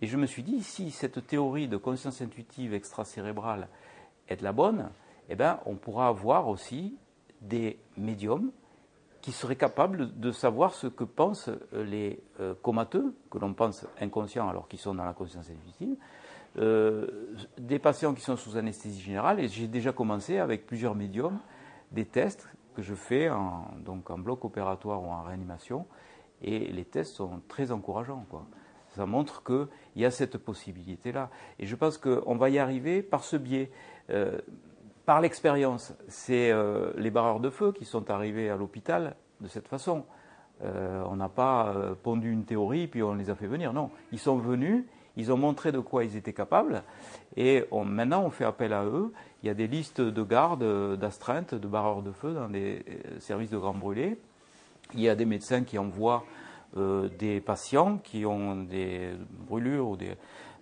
Et 0.03 0.05
je 0.05 0.17
me 0.17 0.25
suis 0.25 0.43
dit, 0.43 0.61
si 0.61 0.91
cette 0.91 1.25
théorie 1.27 1.69
de 1.69 1.77
conscience 1.77 2.21
intuitive 2.21 2.73
extracérébrale 2.73 3.69
est 4.27 4.41
la 4.41 4.51
bonne, 4.51 4.89
eh 5.29 5.35
ben, 5.35 5.61
on 5.65 5.75
pourra 5.75 6.09
avoir 6.09 6.49
aussi 6.49 6.97
des 7.39 7.79
médiums 7.95 8.51
qui 9.21 9.31
seraient 9.31 9.55
capables 9.55 10.19
de 10.19 10.33
savoir 10.33 10.73
ce 10.73 10.87
que 10.87 11.05
pensent 11.05 11.47
euh, 11.47 11.85
les 11.85 12.21
euh, 12.41 12.53
comateux, 12.61 13.15
que 13.31 13.37
l'on 13.37 13.53
pense 13.53 13.87
inconscients 14.01 14.49
alors 14.49 14.67
qu'ils 14.67 14.79
sont 14.79 14.93
dans 14.93 15.05
la 15.05 15.13
conscience 15.13 15.49
intuitive, 15.49 15.95
euh, 16.57 17.33
des 17.57 17.79
patients 17.79 18.13
qui 18.13 18.23
sont 18.23 18.35
sous 18.35 18.57
anesthésie 18.57 18.99
générale. 18.99 19.39
Et 19.39 19.47
j'ai 19.47 19.69
déjà 19.69 19.93
commencé 19.93 20.37
avec 20.37 20.67
plusieurs 20.67 20.95
médiums 20.95 21.39
des 21.93 22.03
tests 22.03 22.49
que 22.75 22.81
je 22.81 22.93
fais 22.93 23.29
en, 23.29 23.71
donc 23.85 24.09
en 24.09 24.19
bloc 24.19 24.43
opératoire 24.43 25.01
ou 25.01 25.05
en 25.05 25.23
réanimation. 25.23 25.87
Et 26.41 26.59
les 26.73 26.83
tests 26.83 27.15
sont 27.15 27.39
très 27.47 27.71
encourageants. 27.71 28.25
Ça 28.95 29.05
montre 29.05 29.43
qu'il 29.43 29.67
y 29.95 30.05
a 30.05 30.11
cette 30.11 30.37
possibilité-là. 30.37 31.29
Et 31.59 31.65
je 31.65 31.75
pense 31.75 31.97
qu'on 31.97 32.35
va 32.35 32.49
y 32.49 32.59
arriver 32.59 33.01
par 33.01 33.23
ce 33.23 33.37
biais 33.37 33.71
par 35.05 35.19
l'expérience, 35.19 35.93
c'est 36.07 36.51
euh, 36.51 36.93
les 36.95 37.11
barreurs 37.11 37.41
de 37.41 37.49
feu 37.49 37.73
qui 37.73 37.83
sont 37.83 38.09
arrivés 38.09 38.49
à 38.49 38.55
l'hôpital 38.55 39.15
de 39.41 39.47
cette 39.47 39.67
façon. 39.67 40.05
on 40.61 41.15
n'a 41.17 41.27
pas 41.27 41.75
pondu 42.03 42.31
une 42.31 42.45
théorie 42.45 42.87
puis 42.87 43.03
on 43.03 43.15
les 43.15 43.29
a 43.29 43.35
fait 43.35 43.47
venir. 43.47 43.73
Non, 43.73 43.89
ils 44.13 44.19
sont 44.19 44.37
venus, 44.37 44.85
ils 45.17 45.31
ont 45.33 45.37
montré 45.37 45.73
de 45.73 45.79
quoi 45.79 46.05
ils 46.05 46.15
étaient 46.15 46.33
capables 46.33 46.83
et 47.35 47.65
maintenant 47.73 48.23
on 48.23 48.29
fait 48.29 48.45
appel 48.45 48.71
à 48.71 48.85
eux. 48.85 49.11
Il 49.41 49.47
y 49.47 49.49
a 49.49 49.53
des 49.53 49.67
listes 49.67 49.99
de 49.99 50.23
gardes, 50.23 50.95
d'astreintes, 50.97 51.53
de 51.53 51.67
barreurs 51.67 52.01
de 52.01 52.11
feu 52.13 52.33
dans 52.33 52.47
des 52.47 52.85
services 53.19 53.49
de 53.49 53.57
grands 53.57 53.73
brûlés. 53.73 54.17
Il 54.93 55.01
y 55.01 55.09
a 55.09 55.15
des 55.15 55.25
médecins 55.25 55.63
qui 55.63 55.77
envoient 55.77 56.23
des 56.75 57.39
patients 57.39 57.99
qui 57.99 58.25
ont 58.25 58.55
des 58.55 59.11
brûlures 59.47 59.89
ou 59.89 59.95
des 59.95 60.15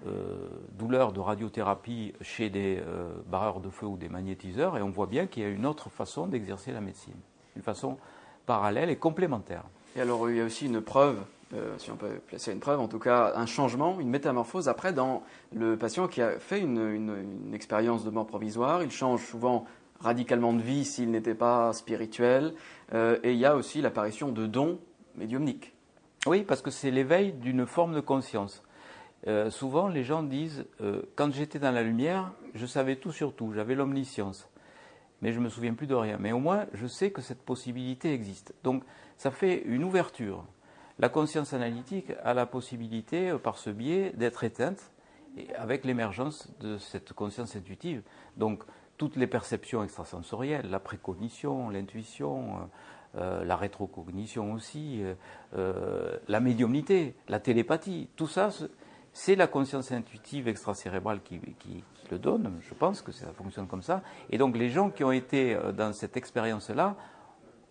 euh, 0.08 0.50
douleurs 0.80 1.12
de 1.12 1.20
radiothérapie 1.20 2.14
chez 2.22 2.50
des 2.50 2.80
euh, 2.80 3.12
barreurs 3.28 3.60
de 3.60 3.70
feu 3.70 3.86
ou 3.86 3.98
des 3.98 4.10
magnétiseurs, 4.10 4.76
et 4.76 4.82
on 4.82 4.90
voit 4.90 5.06
bien 5.06 5.28
qu'il 5.28 5.44
y 5.44 5.46
a 5.46 5.50
une 5.50 5.68
autre 5.68 5.92
façon 5.92 6.26
d'exercer 6.26 6.72
la 6.72 6.82
médecine, 6.82 7.14
une 7.56 7.62
façon 7.62 8.00
parallèle 8.48 8.90
et 8.90 8.96
complémentaire. 8.96 9.64
Et 9.96 10.02
alors 10.02 10.28
il 10.28 10.38
y 10.38 10.42
a 10.42 10.46
aussi 10.46 10.66
une 10.66 10.82
preuve, 10.82 11.20
euh, 11.54 11.78
si 11.78 11.92
on 11.92 11.98
peut 11.98 12.20
placer 12.26 12.52
une 12.52 12.60
preuve, 12.60 12.80
en 12.80 12.88
tout 12.88 12.98
cas 12.98 13.34
un 13.36 13.46
changement, 13.46 14.00
une 14.00 14.10
métamorphose 14.10 14.68
après 14.70 14.92
dans 14.92 15.22
le 15.54 15.78
patient 15.78 16.08
qui 16.08 16.24
a 16.24 16.40
fait 16.40 16.62
une 16.62 17.54
expérience 17.54 18.04
de 18.04 18.10
mort 18.10 18.26
provisoire. 18.26 18.82
Il 18.82 18.90
change 18.90 19.24
souvent 19.24 19.66
radicalement 20.00 20.54
de 20.54 20.64
vie 20.64 20.84
s'il 20.84 21.12
n'était 21.12 21.36
pas 21.36 21.74
spirituel, 21.74 22.56
et 22.92 23.34
il 23.34 23.38
y 23.38 23.46
a 23.46 23.56
aussi 23.56 23.84
l'apparition 23.84 24.32
de 24.32 24.48
dons 24.48 24.80
médiumniques. 25.16 25.76
Oui, 26.28 26.44
parce 26.44 26.62
que 26.62 26.70
c'est 26.70 26.92
l'éveil 26.92 27.34
d'une 27.34 27.66
forme 27.66 27.96
de 27.96 28.00
conscience. 28.00 28.62
Euh, 29.28 29.50
souvent, 29.50 29.88
les 29.88 30.04
gens 30.04 30.22
disent 30.22 30.66
euh, 30.82 31.02
Quand 31.16 31.34
j'étais 31.34 31.58
dans 31.58 31.72
la 31.72 31.82
lumière, 31.82 32.32
je 32.54 32.68
savais 32.68 32.96
tout 32.98 33.12
sur 33.12 33.36
tout, 33.36 33.54
j'avais 33.54 33.74
l'omniscience. 33.74 34.48
Mais 35.22 35.34
je 35.34 35.40
ne 35.40 35.46
me 35.46 35.50
souviens 35.50 35.74
plus 35.74 35.88
de 35.88 35.96
rien. 35.96 36.18
Mais 36.20 36.32
au 36.32 36.40
moins, 36.40 36.68
je 36.74 36.86
sais 36.86 37.12
que 37.12 37.22
cette 37.22 37.42
possibilité 37.42 38.14
existe. 38.14 38.54
Donc, 38.64 38.84
ça 39.18 39.32
fait 39.32 39.64
une 39.64 39.84
ouverture. 39.84 40.46
La 41.00 41.10
conscience 41.10 41.54
analytique 41.54 42.12
a 42.24 42.36
la 42.36 42.46
possibilité, 42.46 43.32
euh, 43.32 43.40
par 43.40 43.58
ce 43.58 43.72
biais, 43.72 44.12
d'être 44.16 44.44
éteinte 44.44 44.92
avec 45.56 45.86
l'émergence 45.86 46.52
de 46.60 46.78
cette 46.78 47.14
conscience 47.14 47.56
intuitive. 47.56 48.04
Donc, 48.38 48.64
toutes 48.98 49.16
les 49.16 49.28
perceptions 49.28 49.84
extrasensorielles, 49.84 50.70
la 50.70 50.80
précognition, 50.80 51.70
l'intuition, 51.70 52.70
la 53.16 53.56
rétrocognition 53.58 54.54
aussi, 54.54 55.04
la 55.54 56.40
médiumnité, 56.40 57.14
la 57.28 57.40
télépathie, 57.40 58.08
tout 58.16 58.28
ça, 58.28 58.50
c'est 59.14 59.36
la 59.36 59.48
conscience 59.48 59.92
intuitive 59.92 60.48
extracérébrale 60.48 61.22
qui, 61.22 61.40
qui, 61.60 61.84
le 62.12 62.20
donne, 62.20 62.60
je 62.60 62.74
pense 62.74 63.02
que 63.02 63.14
ça 63.14 63.28
fonctionne 63.32 63.68
comme 63.68 63.82
ça. 63.82 64.02
Et 64.30 64.38
donc 64.38 64.58
les 64.58 64.70
gens 64.70 64.90
qui 64.90 65.04
ont 65.06 65.14
été 65.14 65.56
euh, 65.56 65.72
dans 65.72 65.94
cette 65.94 66.18
expérience-là 66.18 66.96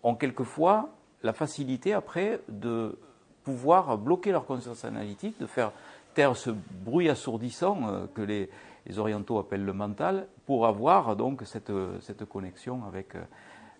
ont 0.01 0.15
quelquefois 0.15 0.89
la 1.21 1.31
facilité 1.31 1.93
après 1.93 2.41
de 2.49 2.97
pouvoir 3.43 3.99
bloquer 3.99 4.31
leur 4.31 4.45
conscience 4.45 4.83
analytique, 4.83 5.39
de 5.39 5.45
faire 5.45 5.71
taire 6.15 6.35
ce 6.35 6.49
bruit 6.49 7.07
assourdissant 7.07 7.87
euh, 7.87 8.07
que 8.15 8.21
les, 8.21 8.49
orientaux 8.97 9.37
appellent 9.37 9.63
le 9.63 9.73
mental, 9.73 10.27
pour 10.47 10.65
avoir 10.65 11.15
donc 11.15 11.43
cette, 11.45 11.71
cette 11.99 12.25
connexion 12.25 12.83
avec 12.87 13.13
euh, 13.13 13.21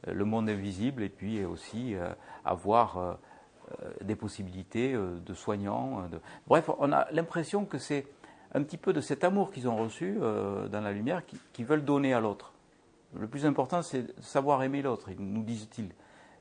le 0.08 0.26
monde 0.26 0.50
invisible 0.50 1.04
et 1.04 1.10
puis 1.10 1.46
aussi 1.46 1.96
avoir 2.44 3.20
euh, 3.80 3.90
des 4.02 4.16
possibilités 4.16 4.94
euh, 4.94 5.20
de 5.26 5.34
soignants. 5.34 6.02
Euh, 6.02 6.18
bref, 6.48 6.70
on 6.80 6.92
a 6.92 7.08
l'impression 7.12 7.66
que 7.66 7.78
c'est 7.78 8.08
un 8.54 8.64
petit 8.64 8.78
peu 8.78 8.92
de 8.92 9.02
cet 9.02 9.24
amour 9.24 9.52
qu'ils 9.52 9.70
ont 9.70 9.78
reçu 9.78 10.18
dans 10.20 10.82
la 10.82 10.92
lumière 10.92 11.22
qu'ils 11.54 11.66
veulent 11.66 11.86
donner 11.86 12.14
à 12.14 12.20
l'autre. 12.20 12.52
Le 13.18 13.26
plus 13.26 13.46
important, 13.46 13.82
c'est 13.82 14.08
savoir 14.22 14.62
aimer 14.64 14.82
l'autre, 14.82 15.10
nous 15.18 15.44
disent-ils. 15.44 15.92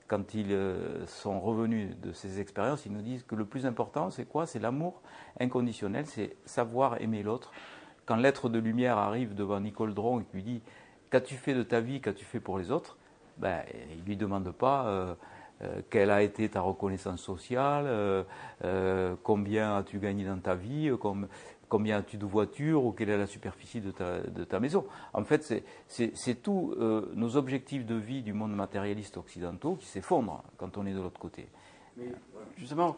Quand 0.09 0.35
ils 0.35 0.59
sont 1.07 1.39
revenus 1.39 1.97
de 2.01 2.13
ces 2.13 2.41
expériences, 2.41 2.85
ils 2.85 2.93
nous 2.93 3.03
disent 3.03 3.23
que 3.23 3.37
le 3.37 3.45
plus 3.45 3.65
important, 3.65 4.11
c'est 4.11 4.25
quoi? 4.25 4.45
C'est 4.45 4.59
l'amour 4.59 5.03
inconditionnel, 5.39 6.05
c'est 6.07 6.37
savoir 6.47 7.01
aimer 7.01 7.23
l'autre. 7.23 7.53
Quand 8.07 8.17
l'être 8.17 8.49
de 8.49 8.59
lumière 8.59 8.99
arrive 8.99 9.37
devant 9.37 9.61
Nicole 9.61 9.95
Dron 9.95 10.19
et 10.19 10.27
lui 10.35 10.43
dit 10.43 10.63
Qu'as-tu 11.11 11.37
fait 11.37 11.55
de 11.55 11.63
ta 11.63 11.79
vie? 11.79 12.01
Qu'as-tu 12.01 12.25
fait 12.25 12.41
pour 12.41 12.59
les 12.59 12.73
autres? 12.73 12.99
Ben, 13.41 13.63
Il 13.93 14.01
ne 14.01 14.07
lui 14.07 14.17
demande 14.17 14.51
pas 14.53 15.17
euh, 15.63 15.83
quelle 15.91 16.11
a 16.11 16.23
été 16.23 16.49
ta 16.49 16.63
reconnaissance 16.63 17.21
sociale, 17.21 17.85
euh, 17.87 18.23
euh, 18.65 19.15
combien 19.23 19.77
as-tu 19.77 19.99
gagné 19.99 20.25
dans 20.25 20.39
ta 20.39 20.55
vie, 20.55 20.91
combien 21.69 21.99
as-tu 21.99 22.17
de 22.17 22.25
voitures 22.25 22.85
ou 22.85 22.93
quelle 22.93 23.11
est 23.11 23.19
la 23.19 23.27
superficie 23.27 23.83
de 23.83 23.91
ta, 23.91 24.61
maison. 24.61 24.87
En 25.13 25.25
fait, 25.25 25.63
c'est 25.87 26.43
tous 26.43 26.75
nos 27.15 27.37
objectifs 27.37 27.85
de 27.85 27.95
vie 27.95 28.23
du 28.23 28.33
monde 28.33 28.55
matérialiste 28.55 29.19
occidentaux 29.19 29.77
qui 29.77 29.87
s'effondrent 29.87 30.43
quand 30.57 30.79
on 30.79 30.87
est 30.87 30.95
de 30.95 31.01
l'autre 31.01 31.21
côté. 31.21 31.47
justement, 32.57 32.97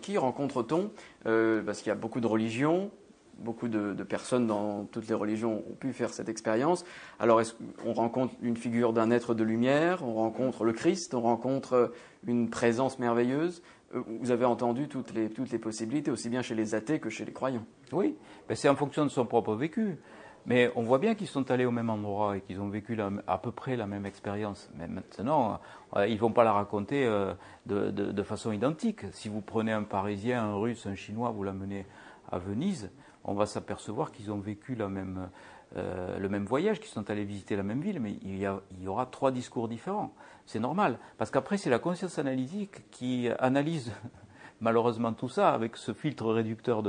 qui 0.00 0.16
rencontre-t-on? 0.16 0.90
Parce 1.24 1.78
qu'il 1.78 1.88
y 1.88 1.92
a 1.92 1.96
beaucoup 1.96 2.20
de 2.20 2.26
religions, 2.26 2.90
beaucoup 3.38 3.68
de, 3.68 4.02
personnes 4.02 4.46
dans 4.46 4.84
toutes 4.84 5.08
les 5.08 5.14
religions 5.14 5.62
ont 5.70 5.74
pu 5.74 5.92
faire 5.92 6.10
cette 6.10 6.28
expérience. 6.28 6.84
Alors, 7.18 7.40
on 7.84 7.92
rencontre 7.92 8.34
une 8.42 8.56
figure 8.56 8.92
d'un 8.92 9.10
être 9.10 9.34
de 9.34 9.44
lumière, 9.44 10.06
on 10.06 10.14
rencontre 10.14 10.64
le 10.64 10.72
Christ, 10.72 11.14
on 11.14 11.22
rencontre 11.22 11.92
une 12.26 12.50
présence 12.50 12.98
merveilleuse? 12.98 13.62
Euh, 13.94 14.02
vous 14.20 14.30
avez 14.30 14.44
entendu 14.44 14.88
toutes 14.88 15.12
les, 15.14 15.30
toutes 15.30 15.50
les 15.50 15.58
possibilités, 15.58 16.10
aussi 16.10 16.28
bien 16.28 16.42
chez 16.42 16.54
les 16.54 16.74
athées 16.74 16.98
que 16.98 17.10
chez 17.10 17.24
les 17.24 17.32
croyants. 17.32 17.64
Oui, 17.92 18.16
mais 18.48 18.54
c'est 18.54 18.68
en 18.68 18.76
fonction 18.76 19.04
de 19.04 19.10
son 19.10 19.26
propre 19.26 19.54
vécu. 19.54 19.98
Mais 20.46 20.70
on 20.76 20.82
voit 20.82 20.98
bien 20.98 21.14
qu'ils 21.14 21.26
sont 21.26 21.50
allés 21.50 21.64
au 21.64 21.70
même 21.70 21.88
endroit 21.88 22.36
et 22.36 22.42
qu'ils 22.42 22.60
ont 22.60 22.68
vécu 22.68 22.98
à 23.26 23.38
peu 23.38 23.50
près 23.50 23.76
la 23.76 23.86
même 23.86 24.04
expérience. 24.04 24.70
Mais 24.76 24.86
maintenant, 24.86 25.58
euh, 25.96 26.06
ils 26.06 26.14
ne 26.14 26.18
vont 26.18 26.32
pas 26.32 26.44
la 26.44 26.52
raconter 26.52 27.06
euh, 27.06 27.32
de, 27.64 27.90
de, 27.90 28.22
façon 28.22 28.52
identique. 28.52 29.06
Si 29.12 29.30
vous 29.30 29.40
prenez 29.40 29.72
un 29.72 29.84
Parisien, 29.84 30.44
un 30.44 30.54
Russe, 30.54 30.86
un 30.86 30.94
Chinois, 30.94 31.30
vous 31.30 31.44
l'amenez 31.44 31.86
à 32.30 32.38
Venise, 32.38 32.90
on 33.24 33.34
va 33.34 33.46
s'apercevoir 33.46 34.12
qu'ils 34.12 34.30
ont 34.30 34.38
vécu 34.38 34.76
euh, 34.80 36.18
le 36.18 36.28
même 36.28 36.44
voyage, 36.44 36.78
qu'ils 36.78 36.90
sont 36.90 37.10
allés 37.10 37.24
visiter 37.24 37.56
la 37.56 37.62
même 37.62 37.80
ville, 37.80 38.00
mais 38.00 38.16
il 38.22 38.38
y, 38.38 38.86
aura 38.86 39.06
trois 39.06 39.32
discours 39.32 39.68
différents. 39.68 40.14
C'est 40.46 40.60
normal, 40.60 40.98
parce 41.18 41.30
qu'après, 41.30 41.56
c'est 41.56 41.70
la 41.70 41.78
conscience 41.78 42.18
analytique 42.18 42.90
qui 42.90 43.28
analyse 43.38 43.92
malheureusement 44.60 45.12
tout 45.12 45.28
ça 45.28 45.52
avec 45.52 45.76
ce 45.76 45.92
filtre 45.92 46.32
réducteur 46.32 46.82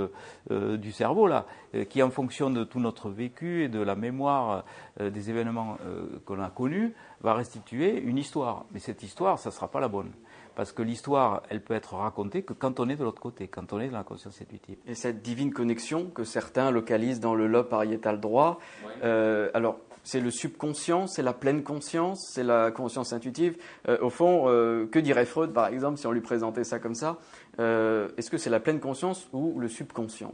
euh, 0.51 0.77
du 0.77 0.91
cerveau 0.91 1.27
là, 1.27 1.45
euh, 1.73 1.83
qui 1.83 2.03
en 2.03 2.11
fonction 2.11 2.49
de 2.49 2.63
tout 2.63 2.79
notre 2.79 3.09
vécu 3.09 3.63
et 3.63 3.69
de 3.69 3.79
la 3.79 3.95
mémoire 3.95 4.65
des 4.99 5.29
événements 5.29 5.77
qu'on 6.25 6.41
a 6.41 6.49
connus, 6.49 6.93
va 7.21 7.33
restituer 7.33 7.99
une 7.99 8.17
histoire. 8.17 8.65
Mais 8.71 8.79
cette 8.79 9.03
histoire, 9.03 9.39
ça 9.39 9.49
ne 9.49 9.53
sera 9.53 9.69
pas 9.69 9.79
la 9.79 9.87
bonne. 9.87 10.11
Parce 10.55 10.71
que 10.71 10.81
l'histoire, 10.81 11.43
elle 11.49 11.61
peut 11.61 11.73
être 11.73 11.95
racontée 11.95 12.43
que 12.43 12.53
quand 12.53 12.79
on 12.79 12.87
est 12.87 12.95
de 12.95 13.03
l'autre 13.03 13.21
côté, 13.21 13.47
quand 13.47 13.73
on 13.73 13.79
est 13.81 13.89
dans 13.89 13.97
la 13.97 14.03
conscience 14.03 14.41
intuitive. 14.41 14.77
Et 14.87 14.95
cette 14.95 15.21
divine 15.21 15.51
connexion 15.51 16.05
que 16.05 16.23
certains 16.23 16.71
localisent 16.71 17.19
dans 17.19 17.35
le 17.35 17.47
lobe 17.47 17.67
pariétal 17.67 18.21
droit, 18.21 18.59
euh, 19.03 19.49
alors 19.53 19.77
c'est 20.03 20.21
le 20.21 20.31
subconscient, 20.31 21.07
c'est 21.07 21.23
la 21.23 21.33
pleine 21.33 21.63
conscience, 21.63 22.29
c'est 22.31 22.43
la 22.43 22.71
conscience 22.71 23.11
intuitive. 23.11 23.57
Euh, 23.89 23.97
au 24.01 24.09
fond, 24.09 24.45
euh, 24.47 24.85
que 24.85 24.99
dirait 24.99 25.25
Freud, 25.25 25.51
par 25.51 25.67
exemple, 25.67 25.97
si 25.97 26.07
on 26.07 26.11
lui 26.11 26.21
présentait 26.21 26.63
ça 26.63 26.79
comme 26.79 26.95
ça 26.95 27.17
Est-ce 27.57 28.29
que 28.29 28.37
c'est 28.37 28.49
la 28.49 28.61
pleine 28.61 28.79
conscience 28.79 29.27
ou 29.33 29.59
le 29.59 29.67
subconscient? 29.67 30.33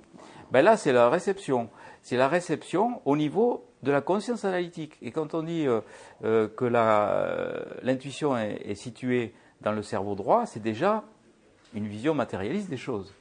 Ben 0.52 0.62
Là, 0.62 0.78
c'est 0.78 0.94
la 0.94 1.10
réception. 1.10 1.70
C'est 2.04 2.18
la 2.18 2.28
réception 2.28 3.02
au 3.06 3.16
niveau 3.16 3.66
de 3.82 3.92
la 3.92 4.02
conscience 4.02 4.46
analytique. 4.46 4.98
Et 5.02 5.12
quand 5.12 5.34
on 5.34 5.42
dit 5.42 5.66
que 6.22 6.66
l'intuition 7.84 8.38
est, 8.38 8.62
est 8.66 8.76
située 8.76 9.34
dans 9.62 9.72
le 9.72 9.84
cerveau 9.84 10.16
droit, 10.16 10.46
c'est 10.46 10.62
déjà 10.62 11.04
une 11.74 11.88
vision 11.88 12.14
matérialiste 12.14 12.70
des 12.70 12.78
choses. 12.78 13.14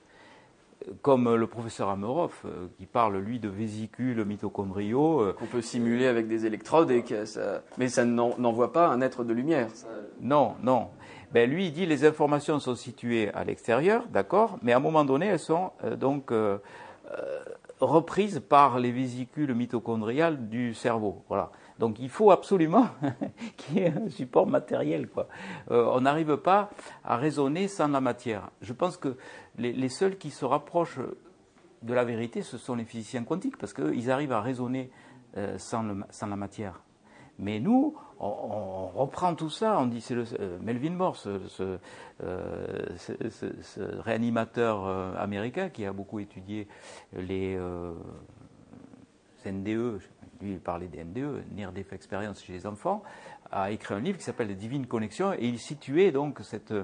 Comme 1.02 1.34
le 1.34 1.46
professeur 1.46 1.90
Amerov, 1.90 2.32
euh, 2.46 2.66
qui 2.78 2.86
parle, 2.86 3.18
lui, 3.18 3.38
de 3.38 3.50
vésicules 3.50 4.24
mitochondriaux. 4.24 5.20
Euh, 5.20 5.32
Qu'on 5.34 5.44
peut 5.44 5.60
simuler 5.60 6.06
avec 6.06 6.26
des 6.26 6.46
électrodes, 6.46 6.90
et 6.90 7.04
mais 7.76 7.88
ça 7.88 8.06
n'envoie 8.06 8.72
pas 8.72 8.88
un 8.88 9.02
être 9.02 9.22
de 9.22 9.34
lumière. 9.34 9.68
Non, 10.22 10.54
non. 10.62 10.88
Ben, 11.32 11.48
lui, 11.48 11.66
il 11.66 11.72
dit 11.72 11.84
les 11.84 12.06
informations 12.06 12.58
sont 12.60 12.74
situées 12.74 13.30
à 13.34 13.44
l'extérieur, 13.44 14.06
d'accord, 14.08 14.58
mais 14.62 14.72
à 14.72 14.78
un 14.78 14.80
moment 14.80 15.04
donné, 15.04 15.26
elles 15.26 15.38
sont 15.38 15.70
euh, 15.84 15.96
donc 15.96 16.32
reprises 17.80 18.40
par 18.40 18.78
les 18.78 18.92
vésicules 18.92 19.54
mitochondriales 19.54 20.48
du 20.48 20.74
cerveau. 20.74 21.22
Voilà. 21.28 21.50
Donc 21.80 21.98
il 21.98 22.10
faut 22.10 22.30
absolument 22.30 22.88
qu'il 23.56 23.78
y 23.78 23.80
ait 23.80 23.94
un 23.96 24.10
support 24.10 24.46
matériel. 24.46 25.08
Quoi. 25.08 25.28
Euh, 25.70 25.90
on 25.94 26.02
n'arrive 26.02 26.36
pas 26.36 26.68
à 27.02 27.16
raisonner 27.16 27.68
sans 27.68 27.88
la 27.88 28.02
matière. 28.02 28.50
Je 28.60 28.74
pense 28.74 28.98
que 28.98 29.16
les, 29.56 29.88
seuls 29.88 30.18
qui 30.18 30.30
se 30.30 30.44
rapprochent 30.44 31.00
de 31.82 31.94
la 31.94 32.04
vérité, 32.04 32.42
ce 32.42 32.58
sont 32.58 32.74
les 32.74 32.84
physiciens 32.84 33.24
quantiques, 33.24 33.56
parce 33.56 33.72
qu'ils 33.72 34.10
arrivent 34.10 34.32
à 34.32 34.42
raisonner 34.42 34.90
euh, 35.38 35.56
sans, 35.56 35.82
la 35.82 36.36
matière. 36.36 36.82
Mais 37.38 37.60
nous, 37.60 37.96
on, 38.18 38.88
reprend 38.88 39.34
tout 39.34 39.48
ça, 39.48 39.78
on 39.80 39.86
dit, 39.86 40.02
c'est 40.02 40.14
le 40.14 40.24
euh, 40.38 40.58
Melvin 40.60 40.90
Morse, 40.90 41.28
ce, 41.48 41.78
réanimateur 44.02 44.86
américain 45.18 45.70
qui 45.70 45.86
a 45.86 45.94
beaucoup 45.94 46.18
étudié 46.18 46.68
les 47.14 47.58
NDE, 49.46 50.00
lui 50.40 50.52
il 50.52 50.60
parlait 50.60 50.88
des 50.88 51.04
NDE, 51.04 51.44
Near 51.54 51.72
Experience 51.92 52.42
chez 52.42 52.52
les 52.52 52.66
enfants, 52.66 53.02
a 53.50 53.70
écrit 53.70 53.94
un 53.94 54.00
livre 54.00 54.18
qui 54.18 54.24
s'appelle 54.24 54.48
Les 54.48 54.54
Divines 54.54 54.86
Connexions 54.86 55.32
et 55.32 55.46
il 55.46 55.58
situait 55.58 56.12
donc 56.12 56.40
cette, 56.42 56.74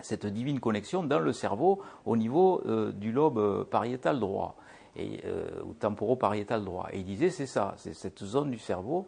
cette 0.00 0.26
divine 0.26 0.60
connexion 0.60 1.02
dans 1.02 1.20
le 1.20 1.32
cerveau 1.32 1.82
au 2.04 2.16
niveau 2.16 2.62
du 2.92 3.12
lobe 3.12 3.64
pariétal 3.64 4.18
droit 4.18 4.56
et, 4.96 5.20
ou 5.64 5.74
temporo-pariétal 5.74 6.64
droit. 6.64 6.88
Et 6.92 7.00
il 7.00 7.04
disait 7.04 7.30
c'est 7.30 7.46
ça, 7.46 7.74
c'est 7.76 7.94
cette 7.94 8.24
zone 8.24 8.50
du 8.50 8.58
cerveau 8.58 9.06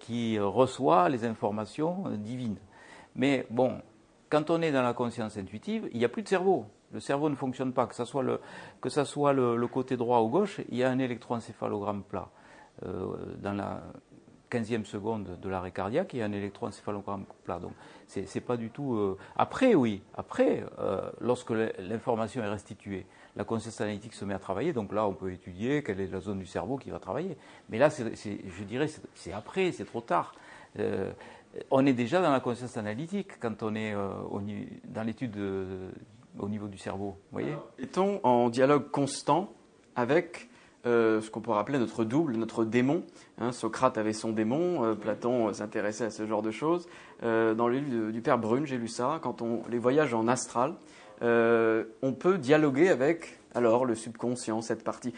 qui 0.00 0.38
reçoit 0.38 1.08
les 1.08 1.24
informations 1.24 2.04
divines. 2.16 2.58
Mais 3.14 3.46
bon, 3.50 3.80
quand 4.30 4.50
on 4.50 4.62
est 4.62 4.72
dans 4.72 4.82
la 4.82 4.94
conscience 4.94 5.36
intuitive, 5.36 5.88
il 5.92 5.98
n'y 5.98 6.04
a 6.04 6.08
plus 6.08 6.22
de 6.22 6.28
cerveau. 6.28 6.66
Le 6.92 7.00
cerveau 7.00 7.28
ne 7.28 7.34
fonctionne 7.34 7.72
pas, 7.72 7.86
que 7.86 7.94
ce 7.94 8.04
soit 8.04 8.22
le, 8.22 8.40
que 8.80 8.88
ça 8.88 9.04
soit 9.04 9.32
le, 9.32 9.66
côté 9.66 9.96
droit 9.96 10.20
ou 10.20 10.28
gauche, 10.28 10.60
il 10.70 10.78
y 10.78 10.84
a 10.84 10.90
un 10.90 10.98
électroencéphalogramme 10.98 12.02
plat. 12.02 12.28
Euh, 12.86 13.14
dans 13.42 13.52
la 13.52 13.82
15e 14.50 14.84
seconde 14.84 15.38
de 15.40 15.48
l'arrêt 15.48 15.70
cardiaque, 15.70 16.12
il 16.14 16.18
y 16.18 16.22
a 16.22 16.24
un 16.24 16.32
électroencéphalogramme 16.32 17.24
plat. 17.44 17.58
Donc, 17.58 17.72
c'est, 18.06 18.40
pas 18.40 18.56
du 18.56 18.70
tout. 18.70 18.94
Euh, 18.94 19.16
après, 19.36 19.74
oui, 19.74 20.02
après, 20.14 20.64
euh, 20.78 21.08
lorsque 21.20 21.50
l'information 21.50 22.42
est 22.42 22.48
restituée, 22.48 23.06
la 23.36 23.44
conscience 23.44 23.80
analytique 23.80 24.12
se 24.14 24.24
met 24.24 24.34
à 24.34 24.38
travailler. 24.38 24.72
Donc 24.72 24.92
là, 24.92 25.06
on 25.06 25.14
peut 25.14 25.32
étudier 25.32 25.82
quelle 25.82 26.00
est 26.00 26.08
la 26.08 26.20
zone 26.20 26.40
du 26.40 26.46
cerveau 26.46 26.78
qui 26.78 26.90
va 26.90 26.98
travailler. 26.98 27.36
Mais 27.68 27.78
là, 27.78 27.88
je 27.90 28.64
dirais, 28.64 28.88
c'est, 29.14 29.32
après, 29.32 29.72
c'est 29.72 29.84
trop 29.84 30.00
tard 30.00 30.34
on 31.72 31.84
est 31.84 31.92
déjà 31.92 32.22
dans 32.22 32.30
la 32.30 32.38
conscience 32.38 32.76
analytique 32.76 33.40
quand 33.40 33.64
on 33.64 33.74
est 33.74 33.92
dans 33.92 35.02
l'étude 35.02 35.36
au 36.38 36.48
niveau 36.48 36.68
du 36.68 36.78
cerveau. 36.78 37.16
Est-on 37.78 38.20
en 38.24 38.50
dialogue 38.50 38.88
constant 38.92 39.52
avec 39.96 40.49
euh, 40.86 41.20
ce 41.20 41.30
qu'on 41.30 41.40
pourrait 41.40 41.58
appeler 41.58 41.78
notre 41.78 42.04
double, 42.04 42.36
notre 42.36 42.64
démon 42.64 43.04
hein, 43.38 43.52
Socrate 43.52 43.98
avait 43.98 44.14
son 44.14 44.32
démon, 44.32 44.84
euh, 44.84 44.94
Platon 44.94 45.52
s'intéressait 45.52 46.04
à 46.04 46.10
ce 46.10 46.26
genre 46.26 46.40
de 46.40 46.50
choses. 46.50 46.88
Euh, 47.22 47.54
dans 47.54 47.68
le 47.68 47.78
livre 47.78 48.10
du 48.10 48.22
père 48.22 48.38
Brune, 48.38 48.64
j'ai 48.66 48.78
lu 48.78 48.88
ça, 48.88 49.18
quand 49.22 49.42
on 49.42 49.62
les 49.68 49.78
voyages 49.78 50.14
en 50.14 50.26
astral, 50.26 50.74
on 51.22 52.12
peut 52.18 52.38
dialoguer 52.38 52.88
avec 52.88 53.38
alors 53.54 53.84
le 53.84 53.94
subconscient, 53.94 54.62
cette 54.62 54.82
partie. 54.82 55.12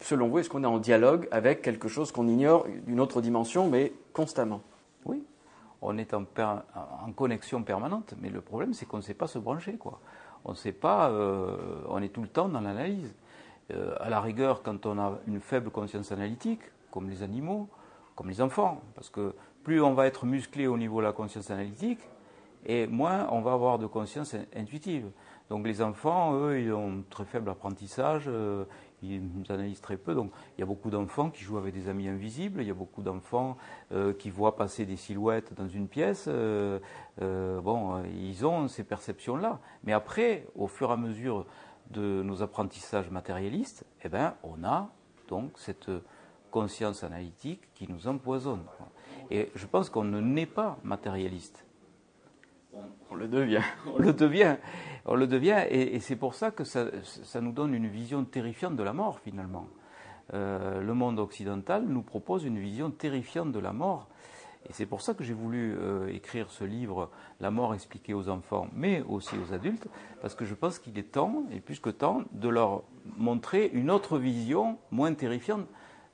selon 0.00 0.28
vous, 0.28 0.38
est-ce 0.38 0.50
qu'on 0.50 0.64
est 0.64 0.66
en 0.66 0.78
dialogue 0.78 1.28
avec 1.30 1.62
quelque 1.62 1.88
chose 1.88 2.12
qu'on 2.12 2.28
ignore 2.28 2.66
d'une 2.86 3.00
autre 3.00 3.22
dimension, 3.22 3.70
mais 3.70 3.94
constamment? 4.12 4.60
Oui, 5.06 5.24
on 5.80 5.96
est 5.96 6.12
en, 6.12 6.24
connexion 7.16 7.62
permanente, 7.62 8.14
mais 8.20 8.28
le 8.28 8.40
problème 8.40 8.74
c'est 8.74 8.84
qu'on 8.84 8.98
ne 8.98 9.02
sait 9.02 9.14
pas 9.14 9.28
se 9.28 9.38
brancher. 9.38 9.74
Quoi. 9.74 9.98
On 10.44 10.50
ne 10.52 10.56
sait 10.56 10.72
pas, 10.72 11.10
euh, 11.10 11.56
on 11.88 12.02
est 12.02 12.08
tout 12.08 12.22
le 12.22 12.28
temps 12.28 12.48
dans 12.48 12.60
l'analyse. 12.60 13.14
Euh, 13.72 13.94
à 14.00 14.10
la 14.10 14.20
rigueur, 14.20 14.62
quand 14.62 14.86
on 14.86 14.98
a 14.98 15.18
une 15.26 15.40
faible 15.40 15.70
conscience 15.70 16.12
analytique, 16.12 16.60
comme 16.90 17.08
les 17.08 17.22
animaux, 17.22 17.68
comme 18.14 18.28
les 18.28 18.40
enfants, 18.40 18.82
parce 18.94 19.08
que 19.08 19.34
plus 19.64 19.80
on 19.80 19.94
va 19.94 20.06
être 20.06 20.26
musclé 20.26 20.66
au 20.66 20.76
niveau 20.76 20.98
de 21.00 21.06
la 21.06 21.12
conscience 21.12 21.50
analytique, 21.50 22.00
et 22.66 22.86
moins 22.86 23.28
on 23.30 23.40
va 23.40 23.52
avoir 23.52 23.78
de 23.78 23.86
conscience 23.86 24.36
intuitive. 24.54 25.10
Donc 25.48 25.66
les 25.66 25.82
enfants, 25.82 26.34
eux, 26.34 26.60
ils 26.60 26.72
ont 26.72 26.98
un 26.98 27.02
très 27.08 27.24
faible 27.24 27.50
apprentissage, 27.50 28.24
euh, 28.26 28.64
ils 29.02 29.22
analysent 29.48 29.80
très 29.80 29.96
peu. 29.96 30.14
Donc 30.14 30.32
il 30.56 30.60
y 30.60 30.62
a 30.62 30.66
beaucoup 30.66 30.90
d'enfants 30.90 31.30
qui 31.30 31.42
jouent 31.42 31.58
avec 31.58 31.72
des 31.72 31.88
amis 31.88 32.08
invisibles, 32.08 32.60
il 32.60 32.68
y 32.68 32.70
a 32.70 32.74
beaucoup 32.74 33.02
d'enfants 33.02 33.56
euh, 33.92 34.12
qui 34.12 34.30
voient 34.30 34.56
passer 34.56 34.84
des 34.84 34.96
silhouettes 34.96 35.54
dans 35.54 35.68
une 35.68 35.88
pièce. 35.88 36.28
Bon, 37.18 38.02
ils 38.04 38.46
ont 38.46 38.68
ces 38.68 38.84
perceptions-là. 38.84 39.60
Mais 39.84 39.92
après, 39.92 40.46
au 40.54 40.66
fur 40.66 40.90
et 40.90 40.92
à 40.92 40.96
mesure 40.96 41.46
de 41.92 42.22
nos 42.22 42.42
apprentissages 42.42 43.10
matérialistes, 43.10 43.84
eh 44.04 44.08
ben, 44.08 44.34
on 44.42 44.64
a 44.64 44.90
donc 45.28 45.52
cette 45.56 45.90
conscience 46.50 47.04
analytique 47.04 47.60
qui 47.74 47.90
nous 47.90 48.06
empoisonne. 48.06 48.62
Et 49.30 49.50
je 49.54 49.66
pense 49.66 49.90
qu'on 49.90 50.04
ne 50.04 50.20
naît 50.20 50.46
pas 50.46 50.78
matérialiste. 50.84 51.64
On 53.10 53.14
le 53.14 53.28
devient. 53.28 53.62
On 53.86 53.98
le 53.98 54.12
devient. 54.12 54.56
On 55.04 55.14
le 55.14 55.26
devient, 55.26 55.64
et, 55.68 55.98
c'est 56.00 56.16
pour 56.16 56.34
ça 56.34 56.50
que 56.50 56.64
ça, 56.64 56.86
nous 57.40 57.52
donne 57.52 57.74
une 57.74 57.88
vision 57.88 58.24
terrifiante 58.24 58.76
de 58.76 58.82
la 58.82 58.92
mort, 58.92 59.18
finalement. 59.18 59.66
Euh, 60.32 60.80
le 60.80 60.94
monde 60.94 61.18
occidental 61.18 61.84
nous 61.84 62.02
propose 62.02 62.44
une 62.44 62.58
vision 62.58 62.90
terrifiante 62.90 63.52
de 63.52 63.58
la 63.58 63.72
mort. 63.72 64.08
Et 64.68 64.72
c'est 64.72 64.86
pour 64.86 65.02
ça 65.02 65.14
que 65.14 65.24
j'ai 65.24 65.34
voulu 65.34 65.74
euh, 65.76 66.08
écrire 66.08 66.50
ce 66.50 66.64
livre, 66.64 67.10
La 67.40 67.50
mort 67.50 67.74
expliquée 67.74 68.14
aux 68.14 68.28
enfants, 68.28 68.68
mais 68.72 69.02
aussi 69.08 69.34
aux 69.36 69.52
adultes, 69.52 69.88
parce 70.20 70.34
que 70.34 70.44
je 70.44 70.54
pense 70.54 70.78
qu'il 70.78 70.98
est 70.98 71.12
temps, 71.12 71.44
et 71.50 71.60
plus 71.60 71.80
que 71.80 71.90
temps, 71.90 72.22
de 72.32 72.48
leur 72.48 72.82
montrer 73.16 73.70
une 73.72 73.90
autre 73.90 74.18
vision 74.18 74.78
moins 74.90 75.12
terrifiante 75.14 75.66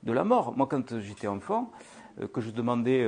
de 0.03 0.11
la 0.11 0.23
mort. 0.23 0.57
Moi, 0.57 0.67
quand 0.67 0.97
j'étais 0.99 1.27
enfant, 1.27 1.71
euh, 2.19 2.27
que 2.27 2.41
je 2.41 2.49
demandais 2.49 3.07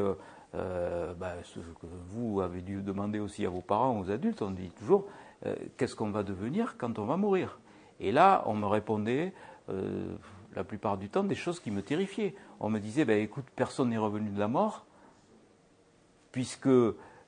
euh, 0.53 1.13
bah, 1.15 1.33
ce 1.43 1.59
que 1.59 1.87
vous 2.09 2.41
avez 2.41 2.61
dû 2.61 2.81
demander 2.81 3.19
aussi 3.19 3.45
à 3.45 3.49
vos 3.49 3.61
parents, 3.61 3.99
aux 3.99 4.11
adultes, 4.11 4.41
on 4.41 4.51
dit 4.51 4.69
toujours 4.69 5.05
qu'est-ce 5.75 5.95
qu'on 5.95 6.11
va 6.11 6.21
devenir 6.21 6.75
quand 6.77 6.99
on 6.99 7.05
va 7.05 7.17
mourir? 7.17 7.59
Et 7.99 8.11
là, 8.11 8.43
on 8.45 8.53
me 8.53 8.67
répondait 8.67 9.33
la 10.55 10.63
plupart 10.63 10.97
du 10.97 11.09
temps 11.09 11.23
des 11.23 11.33
choses 11.33 11.59
qui 11.59 11.71
me 11.71 11.81
terrifiaient. 11.81 12.35
On 12.59 12.69
me 12.69 12.79
disait 12.79 13.05
bah, 13.05 13.15
écoute, 13.15 13.45
personne 13.55 13.89
n'est 13.89 13.97
revenu 13.97 14.29
de 14.29 14.39
la 14.39 14.47
mort, 14.47 14.85
puisque 16.31 16.69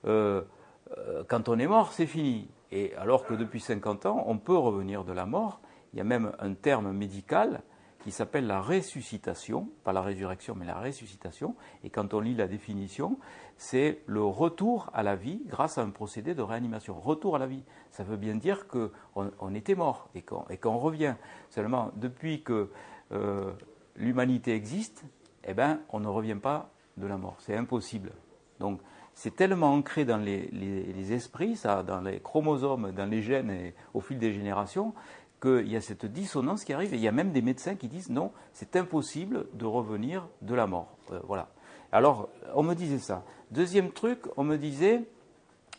quand 0.04 1.50
on 1.50 1.60
est 1.60 1.68
mort, 1.68 1.92
c'est 1.92 2.06
fini. 2.06 2.50
Et 2.72 2.96
alors 2.96 3.26
que 3.26 3.34
depuis 3.34 3.60
50 3.60 4.06
ans, 4.08 4.24
on 4.28 4.38
peut 4.38 4.58
revenir 4.58 5.04
de 5.04 5.14
la 5.14 5.26
mort. 5.26 5.62
Il 5.94 5.98
y 5.98 6.02
a 6.02 6.04
même 6.04 6.32
un 6.40 6.54
terme 6.56 6.92
médical 6.92 7.62
qui 8.04 8.12
s'appelle 8.12 8.48
la 8.48 8.60
ressuscitation, 8.60 9.70
pas 9.84 9.94
la 9.94 10.02
résurrection, 10.02 10.56
mais 10.56 10.66
la 10.66 10.80
ressuscitation. 10.80 11.56
Et 11.84 11.90
quand 11.90 12.14
on 12.14 12.20
lit 12.20 12.36
la 12.36 12.48
définition, 12.48 13.18
c'est 13.58 14.02
le 14.08 14.24
retour 14.24 14.90
à 14.94 15.04
la 15.04 15.16
vie 15.16 15.42
grâce 15.46 15.78
à 15.78 15.84
un 15.84 15.90
procédé 15.90 16.36
de 16.36 16.42
réanimation. 16.42 17.00
Retour 17.00 17.38
à 17.38 17.40
la 17.40 17.48
vie, 17.48 17.64
ça 17.92 18.04
veut 18.04 18.18
bien 18.18 18.36
dire 18.36 18.68
qu'on 18.68 18.92
on 19.16 19.54
était 19.54 19.76
mort 19.76 20.10
et 20.16 20.24
qu'on 20.24 20.78
revient. 20.78 21.16
Seulement, 21.50 21.92
depuis 21.96 22.44
que 22.44 22.72
euh, 23.14 23.54
l'humanité 23.96 24.54
existe, 24.54 25.06
eh 25.46 25.54
ben, 25.54 25.80
on 25.90 26.02
ne 26.02 26.08
revient 26.08 26.40
pas 26.42 26.72
de 26.98 27.08
la 27.08 27.18
mort. 27.18 27.36
C'est 27.40 27.56
impossible. 27.56 28.12
Donc, 28.60 28.82
c'est 29.16 29.36
tellement 29.36 29.74
ancré 29.74 30.06
dans 30.06 30.18
les, 30.18 31.14
esprits, 31.14 31.56
ça, 31.56 31.84
dans 31.84 32.02
les 32.02 32.20
chromosomes, 32.20 32.92
dans 32.92 33.06
les 33.06 33.22
gènes 33.22 33.52
et 33.52 33.76
au 33.94 34.00
fil 34.00 34.18
des 34.18 34.34
générations, 34.34 34.94
qu'il 35.42 35.68
y 35.68 35.76
a 35.76 35.82
cette 35.82 36.06
dissonance 36.06 36.64
qui 36.64 36.74
arrive, 36.74 36.94
et 36.94 36.98
il 36.98 37.04
y 37.04 37.08
a 37.08 37.12
même 37.12 37.32
des 37.32 37.42
médecins 37.42 37.76
qui 37.76 37.88
disent 37.88 38.10
non, 38.10 38.32
c'est 38.54 38.76
impossible 38.76 39.46
de 39.54 39.66
revenir 39.66 40.28
de 40.42 40.56
la 40.56 40.68
mort. 40.68 40.96
Euh, 41.12 41.20
voilà. 41.28 41.50
Alors, 41.92 42.30
on 42.56 42.64
me 42.64 42.74
disait 42.74 43.00
ça. 43.00 43.24
Deuxième 43.52 43.92
truc, 43.92 44.20
on 44.38 44.44
me 44.44 44.58
disait, 44.58 45.04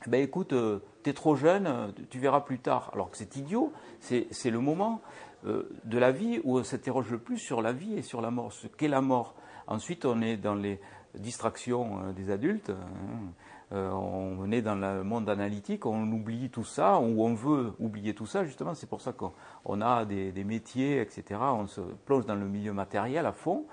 ben 0.07 0.23
écoute, 0.23 0.53
euh, 0.53 0.81
tu 1.03 1.11
es 1.11 1.13
trop 1.13 1.35
jeune, 1.35 1.67
euh, 1.67 1.89
tu 2.11 2.19
verras 2.19 2.43
plus 2.43 2.59
tard. 2.59 2.91
Alors 2.93 3.11
que 3.11 3.17
c'est 3.17 3.37
idiot, 3.37 3.73
c'est 4.01 4.51
le 4.51 4.61
moment 4.61 5.01
de 5.45 5.99
la 5.99 6.11
vie 6.11 6.41
où 6.45 6.59
on 6.59 6.65
s'interroge 6.65 7.11
le 7.11 7.19
plus 7.19 7.37
sur 7.37 7.61
la 7.61 7.73
vie 7.73 7.99
et 7.99 8.03
sur 8.03 8.23
la 8.23 8.31
mort, 8.31 8.51
ce 8.51 8.67
qu'est 8.67 8.89
la 8.89 9.03
mort. 9.03 9.35
Ensuite, 9.67 10.07
on 10.07 10.23
est 10.23 10.39
dans 10.39 10.55
les 10.55 10.81
distractions 11.19 12.13
des 12.17 12.31
adultes. 12.31 12.71
Hein. 12.71 13.33
Euh, 13.73 13.91
on 13.91 14.51
est 14.53 14.63
dans 14.63 14.75
le 14.75 15.03
monde 15.03 15.29
analytique, 15.29 15.87
on 15.87 16.11
oublie 16.13 16.51
tout 16.51 16.65
ça, 16.65 16.99
ou 17.01 17.25
on 17.25 17.35
veut 17.35 17.73
oublier 17.81 18.15
tout 18.15 18.27
ça, 18.27 18.45
justement, 18.45 18.75
c'est 18.75 18.89
pour 18.89 19.01
ça 19.01 19.13
qu'on 19.13 19.81
a 19.81 20.05
des, 20.05 20.45
métiers, 20.45 21.01
etc. 21.01 21.41
On 21.41 21.67
se 21.67 21.81
plonge 21.81 22.27
dans 22.27 22.35
le 22.35 22.47
milieu 22.47 22.73
matériel 22.73 23.27
à 23.27 23.33
fond. 23.33 23.65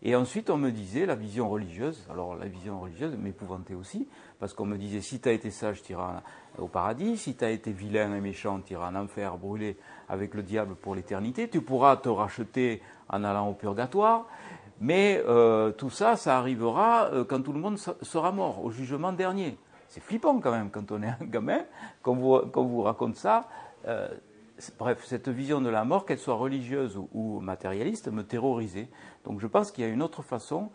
Et 0.00 0.14
ensuite, 0.14 0.48
on 0.48 0.58
me 0.58 0.70
disait 0.70 1.06
la 1.06 1.16
vision 1.16 1.48
religieuse. 1.48 2.06
Alors, 2.08 2.36
la 2.36 2.46
vision 2.46 2.78
religieuse 2.78 3.16
m'épouvantait 3.16 3.74
aussi, 3.74 4.06
parce 4.38 4.54
qu'on 4.54 4.66
me 4.66 4.78
disait 4.78 5.00
si 5.00 5.18
tu 5.18 5.28
as 5.28 5.32
été 5.32 5.50
sage, 5.50 5.82
tu 5.82 5.92
iras 5.92 6.22
au 6.58 6.68
paradis. 6.68 7.16
Si 7.16 7.34
tu 7.34 7.44
as 7.44 7.50
été 7.50 7.72
vilain 7.72 8.14
et 8.14 8.20
méchant, 8.20 8.60
tu 8.60 8.74
iras 8.74 8.90
en 8.90 8.94
enfer, 8.94 9.36
brûlé 9.38 9.76
avec 10.08 10.34
le 10.34 10.44
diable 10.44 10.76
pour 10.76 10.94
l'éternité. 10.94 11.48
Tu 11.48 11.62
pourras 11.62 11.96
te 11.96 12.08
racheter 12.08 12.80
en 13.08 13.24
allant 13.24 13.48
au 13.48 13.54
purgatoire. 13.54 14.26
Mais 14.80 15.22
euh, 15.26 15.72
tout 15.72 15.90
ça, 15.90 16.16
ça 16.16 16.38
arrivera 16.38 17.06
euh, 17.12 17.24
quand 17.24 17.42
tout 17.42 17.52
le 17.52 17.58
monde 17.58 17.78
sera 17.78 18.32
mort, 18.32 18.64
au 18.64 18.70
jugement 18.70 19.12
dernier. 19.12 19.58
C'est 19.88 20.02
flippant 20.02 20.38
quand 20.40 20.52
même 20.52 20.70
quand 20.70 20.92
on 20.92 21.02
est 21.02 21.08
un 21.08 21.24
gamin, 21.24 21.64
quand 22.02 22.14
vous, 22.14 22.40
vous 22.54 22.82
raconte 22.82 23.16
ça. 23.16 23.48
Euh, 23.86 24.08
bref, 24.78 25.04
cette 25.04 25.28
vision 25.28 25.60
de 25.60 25.68
la 25.68 25.84
mort, 25.84 26.04
qu'elle 26.06 26.18
soit 26.18 26.34
religieuse 26.34 26.98
ou, 27.12 27.40
matérialiste, 27.40 28.08
me 28.08 28.22
terrorisait. 28.22 28.88
Donc 29.24 29.40
je 29.40 29.46
pense 29.46 29.72
qu'il 29.72 29.84
y 29.84 29.86
a 29.86 29.90
une 29.90 30.02
autre 30.02 30.22
façon 30.22 30.70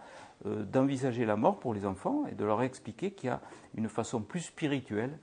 d'envisager 0.45 1.25
la 1.25 1.37
mort 1.37 1.57
pour 1.59 1.73
les 1.73 1.85
enfants 1.85 2.25
et 2.29 2.35
de 2.35 2.43
leur 2.43 2.61
expliquer 2.63 3.11
qu'il 3.11 3.27
y 3.27 3.31
a 3.31 3.39
une 3.75 3.87
façon 3.87 4.19
plus 4.21 4.41
spirituelle 4.41 5.17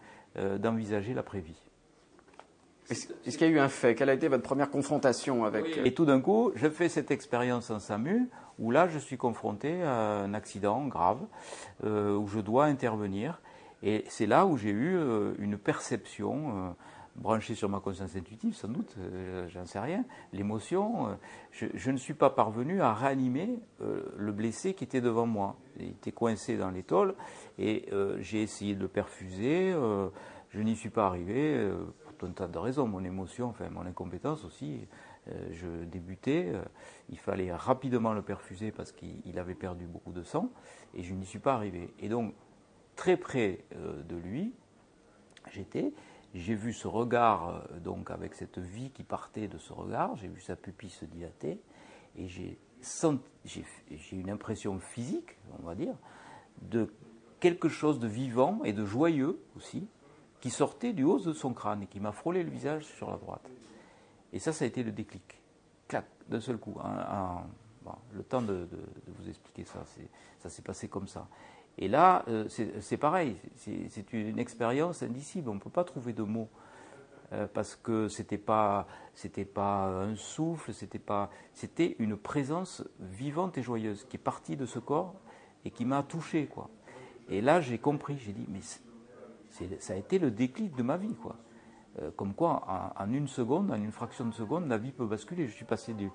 d'envisager 0.58 1.12
l'après-vie. 1.12 1.60
Est-ce 2.90 3.38
qu'il 3.38 3.46
y 3.46 3.50
a 3.50 3.52
eu 3.52 3.58
un 3.58 3.68
fait? 3.68 3.94
Quelle 3.94 4.08
a 4.08 4.14
été 4.14 4.28
votre 4.28 4.42
première 4.42 4.70
confrontation 4.70 5.44
avec 5.44 5.78
Et 5.84 5.94
tout 5.94 6.04
d'un 6.04 6.20
coup, 6.20 6.52
je 6.56 6.68
fais 6.68 6.88
cette 6.88 7.10
expérience 7.10 7.70
en 7.70 7.78
SAMU 7.78 8.28
où 8.60 8.70
là 8.70 8.86
je 8.86 8.98
suis 8.98 9.16
confronté 9.16 9.82
à 9.82 10.20
un 10.20 10.34
accident 10.34 10.86
grave, 10.86 11.20
euh, 11.84 12.16
où 12.16 12.28
je 12.28 12.38
dois 12.38 12.66
intervenir. 12.66 13.40
Et 13.82 14.04
c'est 14.08 14.26
là 14.26 14.46
où 14.46 14.56
j'ai 14.58 14.70
eu 14.70 14.96
euh, 14.96 15.32
une 15.38 15.56
perception 15.56 16.52
euh, 16.54 16.70
branchée 17.16 17.54
sur 17.54 17.70
ma 17.70 17.80
conscience 17.80 18.14
intuitive, 18.14 18.54
sans 18.54 18.68
doute, 18.68 18.96
j'en 19.48 19.66
sais 19.66 19.80
rien, 19.80 20.04
l'émotion. 20.32 21.18
Je, 21.50 21.90
ne 21.90 21.96
suis 21.96 22.14
pas 22.14 22.30
parvenu 22.30 22.80
à 22.80 22.94
réanimer 22.94 23.58
le 23.80 24.32
blessé 24.32 24.74
qui 24.74 24.84
était 24.84 25.00
devant 25.00 25.26
moi. 25.26 25.56
Il 25.78 25.88
était 25.88 26.12
coincé 26.12 26.56
dans 26.56 26.70
l'étole 26.70 27.14
et 27.58 27.90
j'ai 28.20 28.42
essayé 28.42 28.74
de 28.74 28.80
le 28.80 28.88
perfuser. 28.88 29.74
Je 30.50 30.60
n'y 30.60 30.76
suis 30.76 30.88
pas 30.88 31.06
arrivé 31.06 31.68
pour 32.04 32.14
tout 32.14 32.26
un 32.26 32.30
tas 32.30 32.46
de 32.46 32.58
raisons, 32.58 32.86
mon 32.86 33.04
émotion, 33.04 33.48
enfin 33.48 33.68
mon 33.70 33.84
incompétence 33.84 34.44
aussi. 34.44 34.86
Je 35.52 35.84
débutais, 35.84 36.52
il 37.08 37.18
fallait 37.18 37.52
rapidement 37.52 38.12
le 38.12 38.22
perfuser 38.22 38.70
parce 38.72 38.92
qu'il 38.92 39.38
avait 39.38 39.54
perdu 39.54 39.86
beaucoup 39.86 40.12
de 40.12 40.22
sang, 40.22 40.50
et 40.94 41.02
je 41.02 41.14
n'y 41.14 41.26
suis 41.26 41.38
pas 41.38 41.54
arrivé. 41.54 41.92
Et 42.00 42.08
donc, 42.08 42.34
très 42.96 43.16
près 43.16 43.64
de 43.74 44.16
lui, 44.16 44.52
j'étais, 45.52 45.92
j'ai 46.34 46.54
vu 46.54 46.72
ce 46.72 46.86
regard, 46.86 47.64
donc 47.82 48.10
avec 48.10 48.34
cette 48.34 48.58
vie 48.58 48.90
qui 48.90 49.02
partait 49.02 49.48
de 49.48 49.58
ce 49.58 49.72
regard, 49.72 50.16
j'ai 50.16 50.28
vu 50.28 50.40
sa 50.40 50.56
pupille 50.56 50.90
se 50.90 51.04
dilater, 51.04 51.60
et 52.16 52.28
j'ai 52.28 52.58
une 54.12 54.30
impression 54.30 54.78
physique, 54.78 55.36
on 55.58 55.66
va 55.66 55.74
dire, 55.74 55.94
de 56.62 56.92
quelque 57.40 57.68
chose 57.68 57.98
de 57.98 58.06
vivant 58.06 58.60
et 58.64 58.72
de 58.72 58.84
joyeux 58.84 59.40
aussi, 59.56 59.86
qui 60.40 60.50
sortait 60.50 60.92
du 60.92 61.04
haut 61.04 61.18
de 61.18 61.32
son 61.32 61.52
crâne 61.52 61.82
et 61.82 61.86
qui 61.86 62.00
m'a 62.00 62.12
frôlé 62.12 62.42
le 62.42 62.50
visage 62.50 62.84
sur 62.84 63.10
la 63.10 63.16
droite. 63.16 63.48
Et 64.32 64.38
ça, 64.38 64.52
ça 64.52 64.64
a 64.64 64.68
été 64.68 64.82
le 64.82 64.92
déclic. 64.92 65.40
Clac, 65.88 66.06
d'un 66.28 66.40
seul 66.40 66.58
coup. 66.58 66.76
le 68.14 68.22
temps 68.22 68.42
de, 68.42 68.68
vous 69.06 69.28
expliquer 69.28 69.64
ça, 69.64 69.84
ça 70.38 70.48
s'est 70.48 70.62
passé 70.62 70.88
comme 70.88 71.08
ça. 71.08 71.26
Et 71.78 71.88
là, 71.88 72.24
euh, 72.28 72.46
c'est 72.48 72.96
pareil, 72.96 73.36
c'est 73.56 74.12
une 74.12 74.38
expérience 74.38 75.02
indicible, 75.02 75.48
on 75.48 75.54
ne 75.54 75.60
peut 75.60 75.70
pas 75.70 75.84
trouver 75.84 76.12
de 76.12 76.22
mots. 76.22 76.48
Euh, 77.32 77.46
parce 77.46 77.76
que 77.76 78.08
c'était 78.08 78.38
pas 78.38 78.88
c'était 79.14 79.44
pas 79.44 79.86
un 79.86 80.16
souffle, 80.16 80.74
c'était 80.74 80.98
pas 80.98 81.30
c'était 81.54 81.94
une 82.00 82.16
présence 82.16 82.82
vivante 82.98 83.56
et 83.56 83.62
joyeuse 83.62 84.04
qui 84.08 84.16
est 84.16 84.20
partie 84.20 84.56
de 84.56 84.66
ce 84.66 84.80
corps 84.80 85.14
et 85.64 85.70
qui 85.70 85.84
m'a 85.84 86.02
touché 86.02 86.46
quoi. 86.46 86.68
Et 87.28 87.40
là 87.40 87.60
j'ai 87.60 87.78
compris, 87.78 88.18
j'ai 88.18 88.32
dit 88.32 88.46
mais 88.48 88.60
ça 89.78 89.92
a 89.92 89.96
été 89.96 90.18
le 90.18 90.32
déclic 90.32 90.74
de 90.74 90.82
ma 90.82 90.96
vie 90.96 91.14
quoi. 91.14 91.36
Euh, 92.00 92.10
comme 92.16 92.34
quoi 92.34 92.94
en, 92.96 93.12
une 93.12 93.26
seconde, 93.26 93.70
en 93.70 93.76
une 93.76 93.90
fraction 93.90 94.24
de 94.26 94.32
seconde, 94.32 94.68
la 94.68 94.78
vie 94.78 94.92
peut 94.92 95.06
basculer. 95.06 95.46
Je 95.46 95.52
suis 95.52 95.64
passé 95.64 95.94
du 95.94 96.10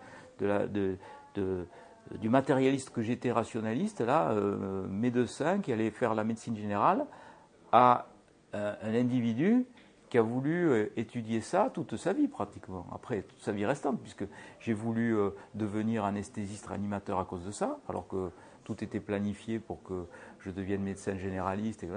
du 2.20 2.30
matérialiste 2.30 2.92
que 2.92 3.02
j'étais 3.02 3.32
rationaliste 3.32 4.00
là, 4.02 4.32
euh, 4.32 4.88
médecin 4.88 5.60
qui 5.60 5.74
allait 5.74 5.90
faire 5.90 6.14
la 6.14 6.24
médecine 6.24 6.56
générale, 6.56 7.06
à 7.72 8.08
un 8.54 8.94
individu 8.94 9.66
qui 10.10 10.18
a 10.18 10.22
voulu 10.22 10.70
euh, 10.70 10.94
étudier 10.98 11.42
ça 11.42 11.70
toute 11.74 11.98
sa 11.98 12.14
vie 12.14 12.28
pratiquement, 12.28 12.86
après 12.94 13.24
toute 13.24 13.42
sa 13.42 13.52
vie 13.52 13.66
restante, 13.66 14.00
puisque 14.02 14.26
j'ai 14.60 14.74
voulu 14.74 15.18
euh, 15.18 15.32
devenir 15.56 16.06
anesthésiste 16.06 16.68
réanimateur 16.68 17.20
à 17.20 17.26
cause 17.26 17.46
de 17.46 17.52
ça, 17.52 17.80
alors 17.90 18.08
que 18.08 18.30
tout 18.64 18.84
était 18.84 19.00
planifié 19.00 19.60
pour 19.60 19.84
que 19.84 20.06
je 20.40 20.52
devienne 20.52 20.82
médecin 20.82 21.18
généraliste. 21.18 21.84
Et 21.84 21.88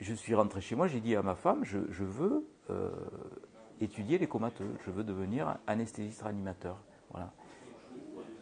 je 0.00 0.14
suis 0.14 0.34
rentré 0.34 0.60
chez 0.60 0.76
moi, 0.76 0.88
j'ai 0.88 1.00
dit 1.00 1.16
à 1.16 1.22
ma 1.22 1.34
femme, 1.34 1.64
je, 1.64 1.78
veux 1.78 2.46
euh, 2.70 2.90
étudier 3.80 4.18
les 4.18 4.26
comateux, 4.26 4.70
je 4.84 4.90
veux 4.90 5.04
devenir 5.04 5.58
anesthésiste 5.66 6.22
réanimateur. 6.22 6.78
Voilà. 7.10 7.32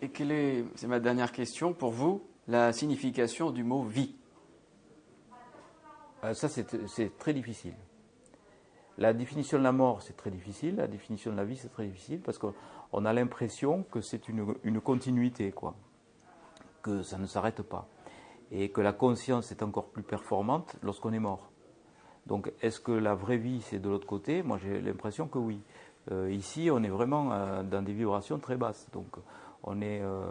Et 0.03 0.09
quelle 0.09 0.33
est, 0.33 0.65
c'est 0.75 0.87
ma 0.87 1.01
dernière 1.01 1.33
question, 1.33 1.73
pour 1.73 1.91
vous, 1.91 2.23
la 2.49 2.73
signification 2.73 3.51
du 3.51 3.65
mot 3.65 3.83
vie? 3.83 4.17
Ça, 6.33 6.49
c'est 6.49 7.19
très 7.19 7.35
difficile. 7.35 7.75
La 8.97 9.13
définition 9.13 9.59
de 9.59 9.65
la 9.65 9.73
mort, 9.73 10.03
c'est 10.03 10.17
très 10.17 10.31
difficile. 10.31 10.77
La 10.77 10.87
définition 10.87 11.33
de 11.33 11.37
la 11.37 11.45
vie, 11.45 11.57
c'est 11.57 11.69
très 11.69 11.87
difficile 11.87 12.21
parce 12.21 12.39
qu'on 12.39 13.05
a 13.05 13.13
l'impression 13.13 13.83
que 13.91 14.01
c'est 14.01 14.29
une, 14.29 14.81
continuité, 14.81 15.51
quoi. 15.51 15.75
Que 16.83 17.03
ça 17.03 17.19
ne 17.19 17.27
s'arrête 17.27 17.63
pas. 17.63 17.89
Et 18.51 18.71
que 18.71 18.81
la 18.81 18.93
conscience 18.93 19.51
est 19.51 19.63
encore 19.63 19.87
plus 19.87 20.03
performante 20.03 20.77
lorsqu'on 20.83 21.13
est 21.13 21.19
mort. 21.19 21.51
Donc, 22.27 22.53
est-ce 22.63 22.81
que 22.81 22.93
la 22.93 23.15
vraie 23.15 23.37
vie, 23.37 23.61
c'est 23.63 23.79
de 23.79 23.89
l'autre 23.89 24.07
côté? 24.07 24.43
Moi, 24.43 24.59
j'ai 24.59 24.81
l'impression 24.81 25.29
que 25.29 25.39
oui. 25.39 25.61
Euh, 26.11 26.31
ici, 26.31 26.71
on 26.71 26.83
est 26.83 26.89
vraiment 26.89 27.33
euh, 27.33 27.63
dans 27.63 27.83
des 27.83 27.93
vibrations 27.93 28.39
très 28.39 28.57
basses. 28.57 28.89
Donc, 28.93 29.07
on 29.63 29.81
est 29.81 30.01
euh, 30.03 30.25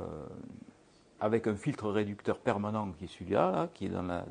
avec 1.20 1.48
un 1.48 1.56
filtre 1.56 1.90
réducteur 1.90 2.40
permanent 2.40 2.92
qui 2.98 3.06
est 3.06 3.08
celui-là, 3.08 3.70
qui 3.74 3.86
est 3.86 3.90
dans 3.90 4.04
la, 4.04 4.26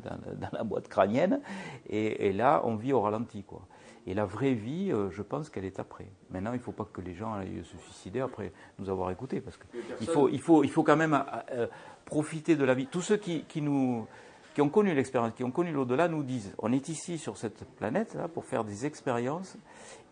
boîte 0.64 0.88
crânienne. 0.88 1.40
Et, 1.88 2.28
et, 2.28 2.32
là, 2.32 2.62
on 2.64 2.76
vit 2.76 2.92
au 2.92 3.00
ralenti, 3.00 3.44
quoi. 3.44 3.62
Et 4.06 4.14
la 4.14 4.24
vraie 4.24 4.54
vie, 4.54 4.90
euh, 4.92 5.10
je 5.10 5.22
pense 5.22 5.48
qu'elle 5.48 5.64
est 5.64 5.78
après. 5.78 6.06
Maintenant, 6.30 6.52
il 6.52 6.58
ne 6.58 6.62
faut 6.62 6.72
pas 6.72 6.86
que 6.92 7.00
les 7.00 7.14
gens 7.14 7.34
aillent 7.34 7.64
se 7.64 7.76
suicider 7.76 8.20
après 8.20 8.52
nous 8.78 8.90
avoir 8.90 9.10
écoutés, 9.10 9.40
parce 9.40 9.56
qu'il 9.56 10.08
faut, 10.08 10.28
il 10.28 10.40
faut, 10.40 10.64
il 10.64 10.70
faut 10.70 10.82
quand 10.82 10.96
même 10.96 11.14
euh, 11.14 11.42
euh, 11.52 11.66
profiter 12.04 12.56
de 12.56 12.64
la 12.64 12.74
vie. 12.74 12.86
Tous 12.86 13.00
ceux 13.00 13.16
qui, 13.16 13.44
qui, 13.44 13.62
nous, 13.62 14.08
qui 14.54 14.60
ont 14.60 14.68
connu 14.68 14.92
l'expérience, 14.92 15.34
qui 15.34 15.44
ont 15.44 15.52
connu 15.52 15.70
l'au-delà, 15.70 16.08
nous 16.08 16.24
disent 16.24 16.52
on 16.58 16.72
est 16.72 16.88
ici 16.88 17.16
sur 17.16 17.36
cette 17.36 17.64
planète 17.76 18.14
là, 18.14 18.26
pour 18.26 18.44
faire 18.44 18.64
des 18.64 18.86
expériences 18.86 19.56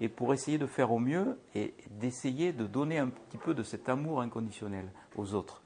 et 0.00 0.08
pour 0.08 0.32
essayer 0.32 0.58
de 0.58 0.66
faire 0.66 0.92
au 0.92 1.00
mieux 1.00 1.36
et 1.56 1.74
d'essayer 1.90 2.52
de 2.52 2.66
donner 2.66 2.98
un 2.98 3.08
petit 3.08 3.38
peu 3.38 3.54
de 3.54 3.64
cet 3.64 3.88
amour 3.88 4.20
inconditionnel 4.20 4.86
aux 5.16 5.34
autres. 5.34 5.62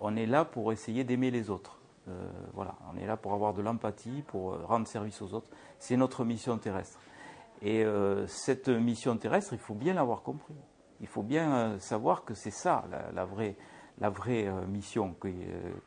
on 0.00 0.16
est 0.16 0.26
là 0.26 0.44
pour 0.44 0.72
essayer 0.72 1.04
d'aimer 1.04 1.30
les 1.30 1.48
autres. 1.48 1.78
Voilà, 2.52 2.74
on 2.92 2.98
est 2.98 3.06
là 3.06 3.16
pour 3.16 3.32
avoir 3.32 3.54
de 3.54 3.62
l'empathie, 3.62 4.22
pour 4.26 4.58
rendre 4.66 4.86
service 4.86 5.22
aux 5.22 5.32
autres. 5.34 5.48
C'est 5.78 5.96
notre 5.96 6.24
mission 6.24 6.58
terrestre. 6.58 6.98
Et 7.64 7.82
euh, 7.82 8.26
cette 8.26 8.68
mission 8.68 9.16
terrestre, 9.16 9.54
il 9.54 9.58
faut 9.58 9.74
bien 9.74 9.94
l'avoir 9.94 10.22
compris. 10.22 10.54
Il 11.00 11.06
faut 11.06 11.22
bien 11.22 11.54
euh, 11.54 11.78
savoir 11.78 12.24
que 12.24 12.34
c'est 12.34 12.50
ça 12.50 12.84
la, 13.14 13.24
vraie, 13.24 13.56
la 13.98 14.10
vraie 14.10 14.46
euh, 14.46 14.66
mission 14.66 15.16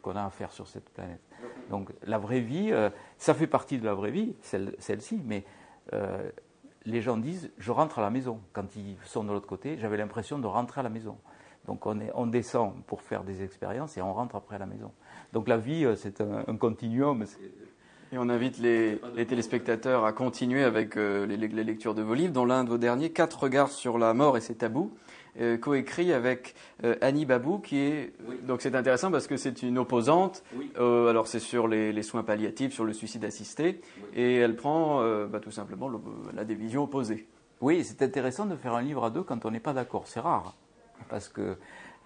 qu'on 0.01 0.15
a 0.15 0.25
à 0.25 0.29
faire 0.31 0.51
sur 0.51 0.67
cette 0.67 0.89
planète. 0.89 1.21
Donc 1.69 1.91
la 2.03 2.17
vraie 2.17 2.39
vie, 2.39 2.73
ça 3.17 3.35
fait 3.35 3.45
partie 3.45 3.77
de 3.77 3.85
la 3.85 3.93
vraie 3.93 4.09
vie, 4.09 4.35
celle-ci, 4.41 5.21
mais 5.23 5.45
les 6.83 7.01
gens 7.01 7.17
disent 7.17 7.51
je 7.59 7.71
rentre 7.71 7.99
à 7.99 8.01
la 8.01 8.09
maison. 8.09 8.41
Quand 8.53 8.75
ils 8.75 8.97
sont 9.03 9.23
de 9.23 9.31
l'autre 9.31 9.45
côté, 9.45 9.77
j'avais 9.77 9.97
l'impression 9.97 10.39
de 10.39 10.47
rentrer 10.47 10.79
à 10.79 10.83
la 10.83 10.89
maison. 10.89 11.17
Donc 11.67 11.85
on, 11.85 11.99
est, 11.99 12.11
on, 12.15 12.27
descend 12.27 12.73
pour 12.87 13.01
faire 13.01 13.23
des 13.23 13.43
expériences 13.43 13.97
et 13.97 14.01
on 14.01 14.13
rentre 14.13 14.35
après 14.35 14.55
à 14.55 14.59
la 14.59 14.65
maison. 14.65 14.91
Donc 15.33 15.47
la 15.47 15.57
vie, 15.57 15.85
c'est 15.95 16.21
un, 16.21 16.43
un 16.47 16.55
continuum. 16.55 17.25
Et 18.13 18.17
on 18.17 18.29
invite 18.29 18.57
les, 18.59 18.99
téléspectateurs 19.27 20.05
à 20.05 20.13
continuer 20.13 20.63
avec 20.63 20.95
euh, 20.95 21.25
les, 21.25 21.35
lectures 21.37 21.93
de 21.93 22.01
vos 22.01 22.13
livres, 22.13 22.31
dont 22.31 22.45
l'un 22.45 22.63
de 22.63 22.69
vos 22.69 22.77
derniers, 22.77 23.09
Quatre 23.09 23.43
regards 23.43 23.69
sur 23.69 23.97
la 23.97 24.13
mort 24.13 24.37
et 24.37 24.41
ses 24.41 24.55
tabous, 24.55 24.93
euh, 25.41 25.57
coécrit 25.57 26.13
avec 26.13 26.55
euh, 26.85 26.95
Annie 27.01 27.25
Babou, 27.25 27.59
qui 27.59 27.79
est. 27.79 28.13
Donc 28.43 28.61
c'est 28.61 28.75
intéressant 28.75 29.11
parce 29.11 29.27
que 29.27 29.35
c'est 29.35 29.61
une 29.61 29.77
opposante. 29.77 30.43
alors 30.77 31.27
c'est 31.27 31.39
sur 31.39 31.67
les, 31.67 32.01
soins 32.01 32.23
palliatifs, 32.23 32.73
sur 32.73 32.85
le 32.85 32.93
suicide 32.93 33.25
assisté, 33.25 33.81
et 34.15 34.35
elle 34.35 34.55
prend 34.55 35.01
bah, 35.27 35.41
tout 35.41 35.51
simplement 35.51 35.91
la 36.33 36.45
division 36.45 36.83
opposée. 36.83 37.27
Oui, 37.59 37.83
c'est 37.83 38.01
intéressant 38.03 38.45
de 38.45 38.55
faire 38.55 38.75
un 38.75 38.81
livre 38.81 39.03
à 39.03 39.09
deux 39.09 39.23
quand 39.23 39.45
on 39.45 39.51
n'est 39.51 39.59
pas 39.59 39.73
d'accord. 39.73 40.03
C'est 40.05 40.21
rare. 40.21 40.55
Parce 41.09 41.29
que 41.29 41.57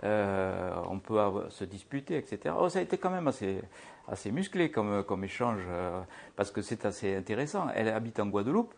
euh, 0.04 0.73
on 0.89 0.99
peut 0.99 1.19
se 1.49 1.63
disputer, 1.63 2.17
etc. 2.17 2.56
Oh, 2.58 2.69
ça 2.69 2.80
a 2.80 2.82
été 2.82 2.97
quand 2.97 3.12
même 3.12 3.27
assez, 3.27 4.32
musclé 4.32 4.71
comme, 4.71 5.04
comme 5.04 5.23
échange, 5.23 5.62
euh, 5.67 6.01
parce 6.36 6.51
que 6.51 6.62
c'est 6.62 6.86
assez 6.86 7.15
intéressant. 7.15 7.67
Elle 7.75 7.89
habite 7.89 8.19
en 8.19 8.27
Guadeloupe, 8.27 8.73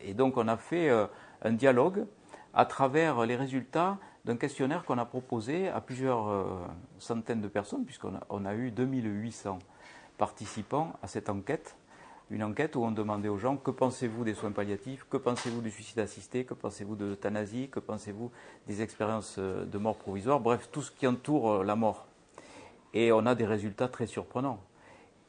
et 0.00 0.14
donc 0.14 0.36
on 0.36 0.48
a 0.48 0.56
fait 0.56 0.88
euh, 0.88 1.06
un 1.42 1.52
dialogue 1.52 2.06
à 2.54 2.64
travers 2.64 3.26
les 3.26 3.36
résultats 3.36 3.98
d'un 4.24 4.36
questionnaire 4.36 4.84
qu'on 4.84 4.96
a 4.96 5.04
proposé 5.04 5.68
à 5.68 5.82
plusieurs 5.82 6.48
centaines 6.98 7.42
de 7.42 7.48
personnes, 7.48 7.84
puisqu'on 7.84 8.14
a, 8.14 8.20
on 8.30 8.46
a 8.46 8.54
eu 8.54 8.70
2800 8.70 9.58
participants 10.16 10.92
à 11.02 11.08
cette 11.08 11.28
enquête 11.28 11.76
une 12.34 12.42
enquête 12.42 12.74
où 12.74 12.82
on 12.82 12.90
demandait 12.90 13.28
aux 13.28 13.38
gens 13.38 13.56
que 13.56 13.70
pensez-vous 13.70 14.24
des 14.24 14.34
soins 14.34 14.50
palliatifs, 14.50 15.06
que 15.08 15.16
pensez-vous 15.16 15.60
du 15.60 15.70
suicide 15.70 16.00
assisté, 16.00 16.44
que 16.44 16.52
pensez-vous 16.52 16.96
de 16.96 17.04
l'euthanasie, 17.04 17.68
que 17.70 17.78
pensez-vous 17.78 18.32
des 18.66 18.82
expériences 18.82 19.36
euh, 19.38 19.64
de 19.64 19.78
mort 19.78 19.96
provisoire, 19.96 20.40
bref, 20.40 20.68
tout 20.72 20.82
ce 20.82 20.90
qui 20.90 21.06
entoure 21.06 21.52
euh, 21.52 21.64
la 21.64 21.76
mort. 21.76 22.08
Et 22.92 23.12
on 23.12 23.24
a 23.26 23.36
des 23.36 23.46
résultats 23.46 23.86
très 23.86 24.08
surprenants. 24.08 24.58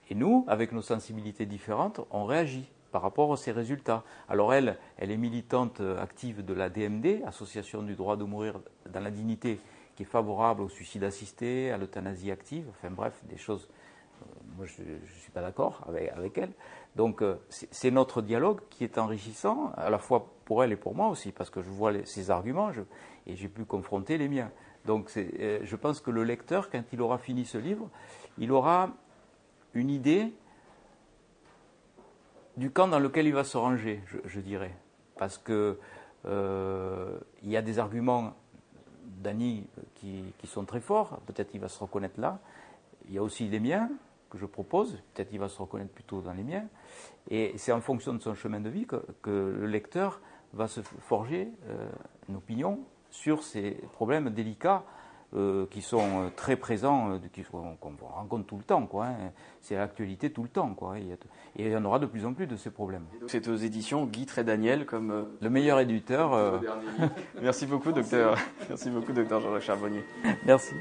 Et 0.10 0.16
nous, 0.16 0.46
avec 0.48 0.72
nos 0.72 0.82
sensibilités 0.82 1.46
différentes, 1.46 2.02
on 2.10 2.26
réagit 2.26 2.68
par 2.92 3.04
rapport 3.04 3.32
à 3.32 3.38
ces 3.38 3.52
résultats. 3.52 4.04
Alors 4.28 4.52
elle, 4.52 4.76
elle 4.98 5.12
est 5.12 5.18
militante 5.18 5.82
euh, 5.82 6.02
active 6.02 6.44
de 6.44 6.54
la 6.56 6.70
DMD, 6.70 7.22
Association 7.28 7.84
du 7.84 7.94
droit 7.94 8.18
de 8.18 8.24
mourir 8.24 8.60
dans 8.92 9.02
la 9.02 9.12
dignité, 9.12 9.60
qui 9.96 10.04
est 10.04 10.08
favorable 10.08 10.64
au 10.64 10.70
suicide 10.70 11.04
assisté, 11.04 11.70
à 11.70 11.78
l'euthanasie 11.78 12.32
active, 12.32 12.66
enfin 12.72 12.90
bref, 12.90 13.14
des 13.30 13.38
choses 13.38 13.70
moi 14.58 14.66
je 14.66 14.82
ne 14.82 15.20
suis 15.20 15.32
pas 15.32 15.42
d'accord 15.42 15.84
avec, 15.88 16.10
avec, 16.12 16.38
elle. 16.38 16.52
Donc 16.96 17.22
euh, 17.22 17.36
c'est 17.50 17.92
notre 17.92 18.22
dialogue 18.22 18.62
qui 18.70 18.84
est 18.84 18.98
enrichissant, 18.98 19.72
à 19.76 19.90
la 19.90 19.98
fois 19.98 20.32
pour 20.46 20.64
elle 20.64 20.72
et 20.72 20.78
pour 20.78 20.96
moi 20.96 21.10
aussi, 21.10 21.32
parce 21.32 21.50
que 21.50 21.62
je 21.62 21.70
vois 21.70 21.92
ses 22.06 22.32
arguments 22.32 22.72
et 23.28 23.36
j'ai 23.36 23.50
pu 23.50 23.66
confronter 23.66 24.18
les 24.18 24.30
miens. 24.30 24.52
Donc 24.86 25.12
euh, 25.18 25.60
je 25.62 25.76
pense 25.76 26.00
que 26.00 26.12
le 26.12 26.24
lecteur, 26.24 26.70
quand 26.70 26.84
il 26.94 27.02
aura 27.02 27.18
fini 27.18 27.46
ce 27.46 27.58
livre, 27.58 27.90
il 28.38 28.52
aura 28.52 28.90
une 29.74 29.90
idée 29.90 30.34
du 32.56 32.72
camp 32.72 32.88
dans 32.88 33.00
lequel 33.00 33.28
il 33.28 33.34
va 33.34 33.44
se 33.44 33.58
ranger, 33.58 34.02
je, 34.24 34.40
dirais. 34.40 34.74
Parce 35.18 35.38
que 35.38 35.78
euh, 36.26 37.18
il 37.44 37.50
y 37.50 37.58
a 37.58 37.62
des 37.62 37.80
arguments 37.80 38.34
d'Annie 39.04 39.68
qui, 39.96 40.24
qui, 40.38 40.48
sont 40.48 40.64
très 40.64 40.80
forts, 40.80 41.20
peut-être 41.26 41.54
il 41.54 41.60
va 41.60 41.68
se 41.68 41.80
reconnaître 41.80 42.20
là. 42.22 42.40
Il 43.10 43.14
y 43.14 43.18
a 43.18 43.24
aussi 43.24 43.50
les 43.50 43.60
miens, 43.60 43.90
que 44.36 44.42
je 44.42 44.46
propose, 44.46 45.02
peut-être 45.14 45.30
il 45.32 45.40
va 45.40 45.48
se 45.48 45.60
reconnaître 45.62 45.92
plutôt 45.92 46.22
dans 46.22 46.34
les 46.34 46.44
miens, 46.44 46.66
et 47.30 47.54
c'est 47.58 47.72
en 47.72 47.82
fonction 47.82 48.14
de 48.14 48.20
son 48.20 48.36
chemin 48.36 48.60
de 48.60 48.70
vie 48.70 48.86
que, 48.86 49.02
le 49.30 49.66
lecteur 49.66 50.22
va 50.54 50.68
se 50.68 50.82
forger 50.82 51.50
euh, 51.68 51.90
une 52.30 52.36
opinion 52.36 52.80
sur 53.10 53.44
ces 53.44 53.72
problèmes 53.94 54.30
délicats 54.30 54.84
euh, 55.36 55.66
qui 55.70 55.82
sont 55.82 56.00
euh, 56.00 56.30
très 56.36 56.56
présents, 56.56 57.20
qu'on 57.82 57.96
rencontre 58.08 58.46
tout 58.46 58.58
le 58.58 58.64
temps. 58.64 58.88
Hein. 59.02 59.16
C'est 59.60 59.76
l'actualité 59.76 60.30
tout 60.32 60.44
le 60.44 60.50
temps. 60.50 60.74
Quoi, 60.76 61.00
et 61.00 61.18
il 61.58 61.68
y 61.68 61.76
en 61.76 61.84
aura 61.84 62.00
de 62.00 62.06
plus 62.06 62.26
en 62.26 62.34
plus 62.34 62.48
de 62.48 62.56
ces 62.56 62.70
problèmes. 62.70 63.06
C'est 63.28 63.48
aux 63.48 63.56
éditions 63.56 64.06
Guy 64.06 64.28
Daniel 64.46 64.86
comme... 64.86 65.28
Le 65.42 65.50
meilleur 65.50 65.80
éditeur. 65.80 66.62
Merci 67.42 67.66
beaucoup, 67.66 67.92
docteur. 67.92 68.38
Merci 68.70 68.90
beaucoup, 68.90 69.14
docteur 69.14 69.42
Jean-Jacques 69.42 69.64
Charbonnier. 69.64 70.04
Merci. 70.46 70.76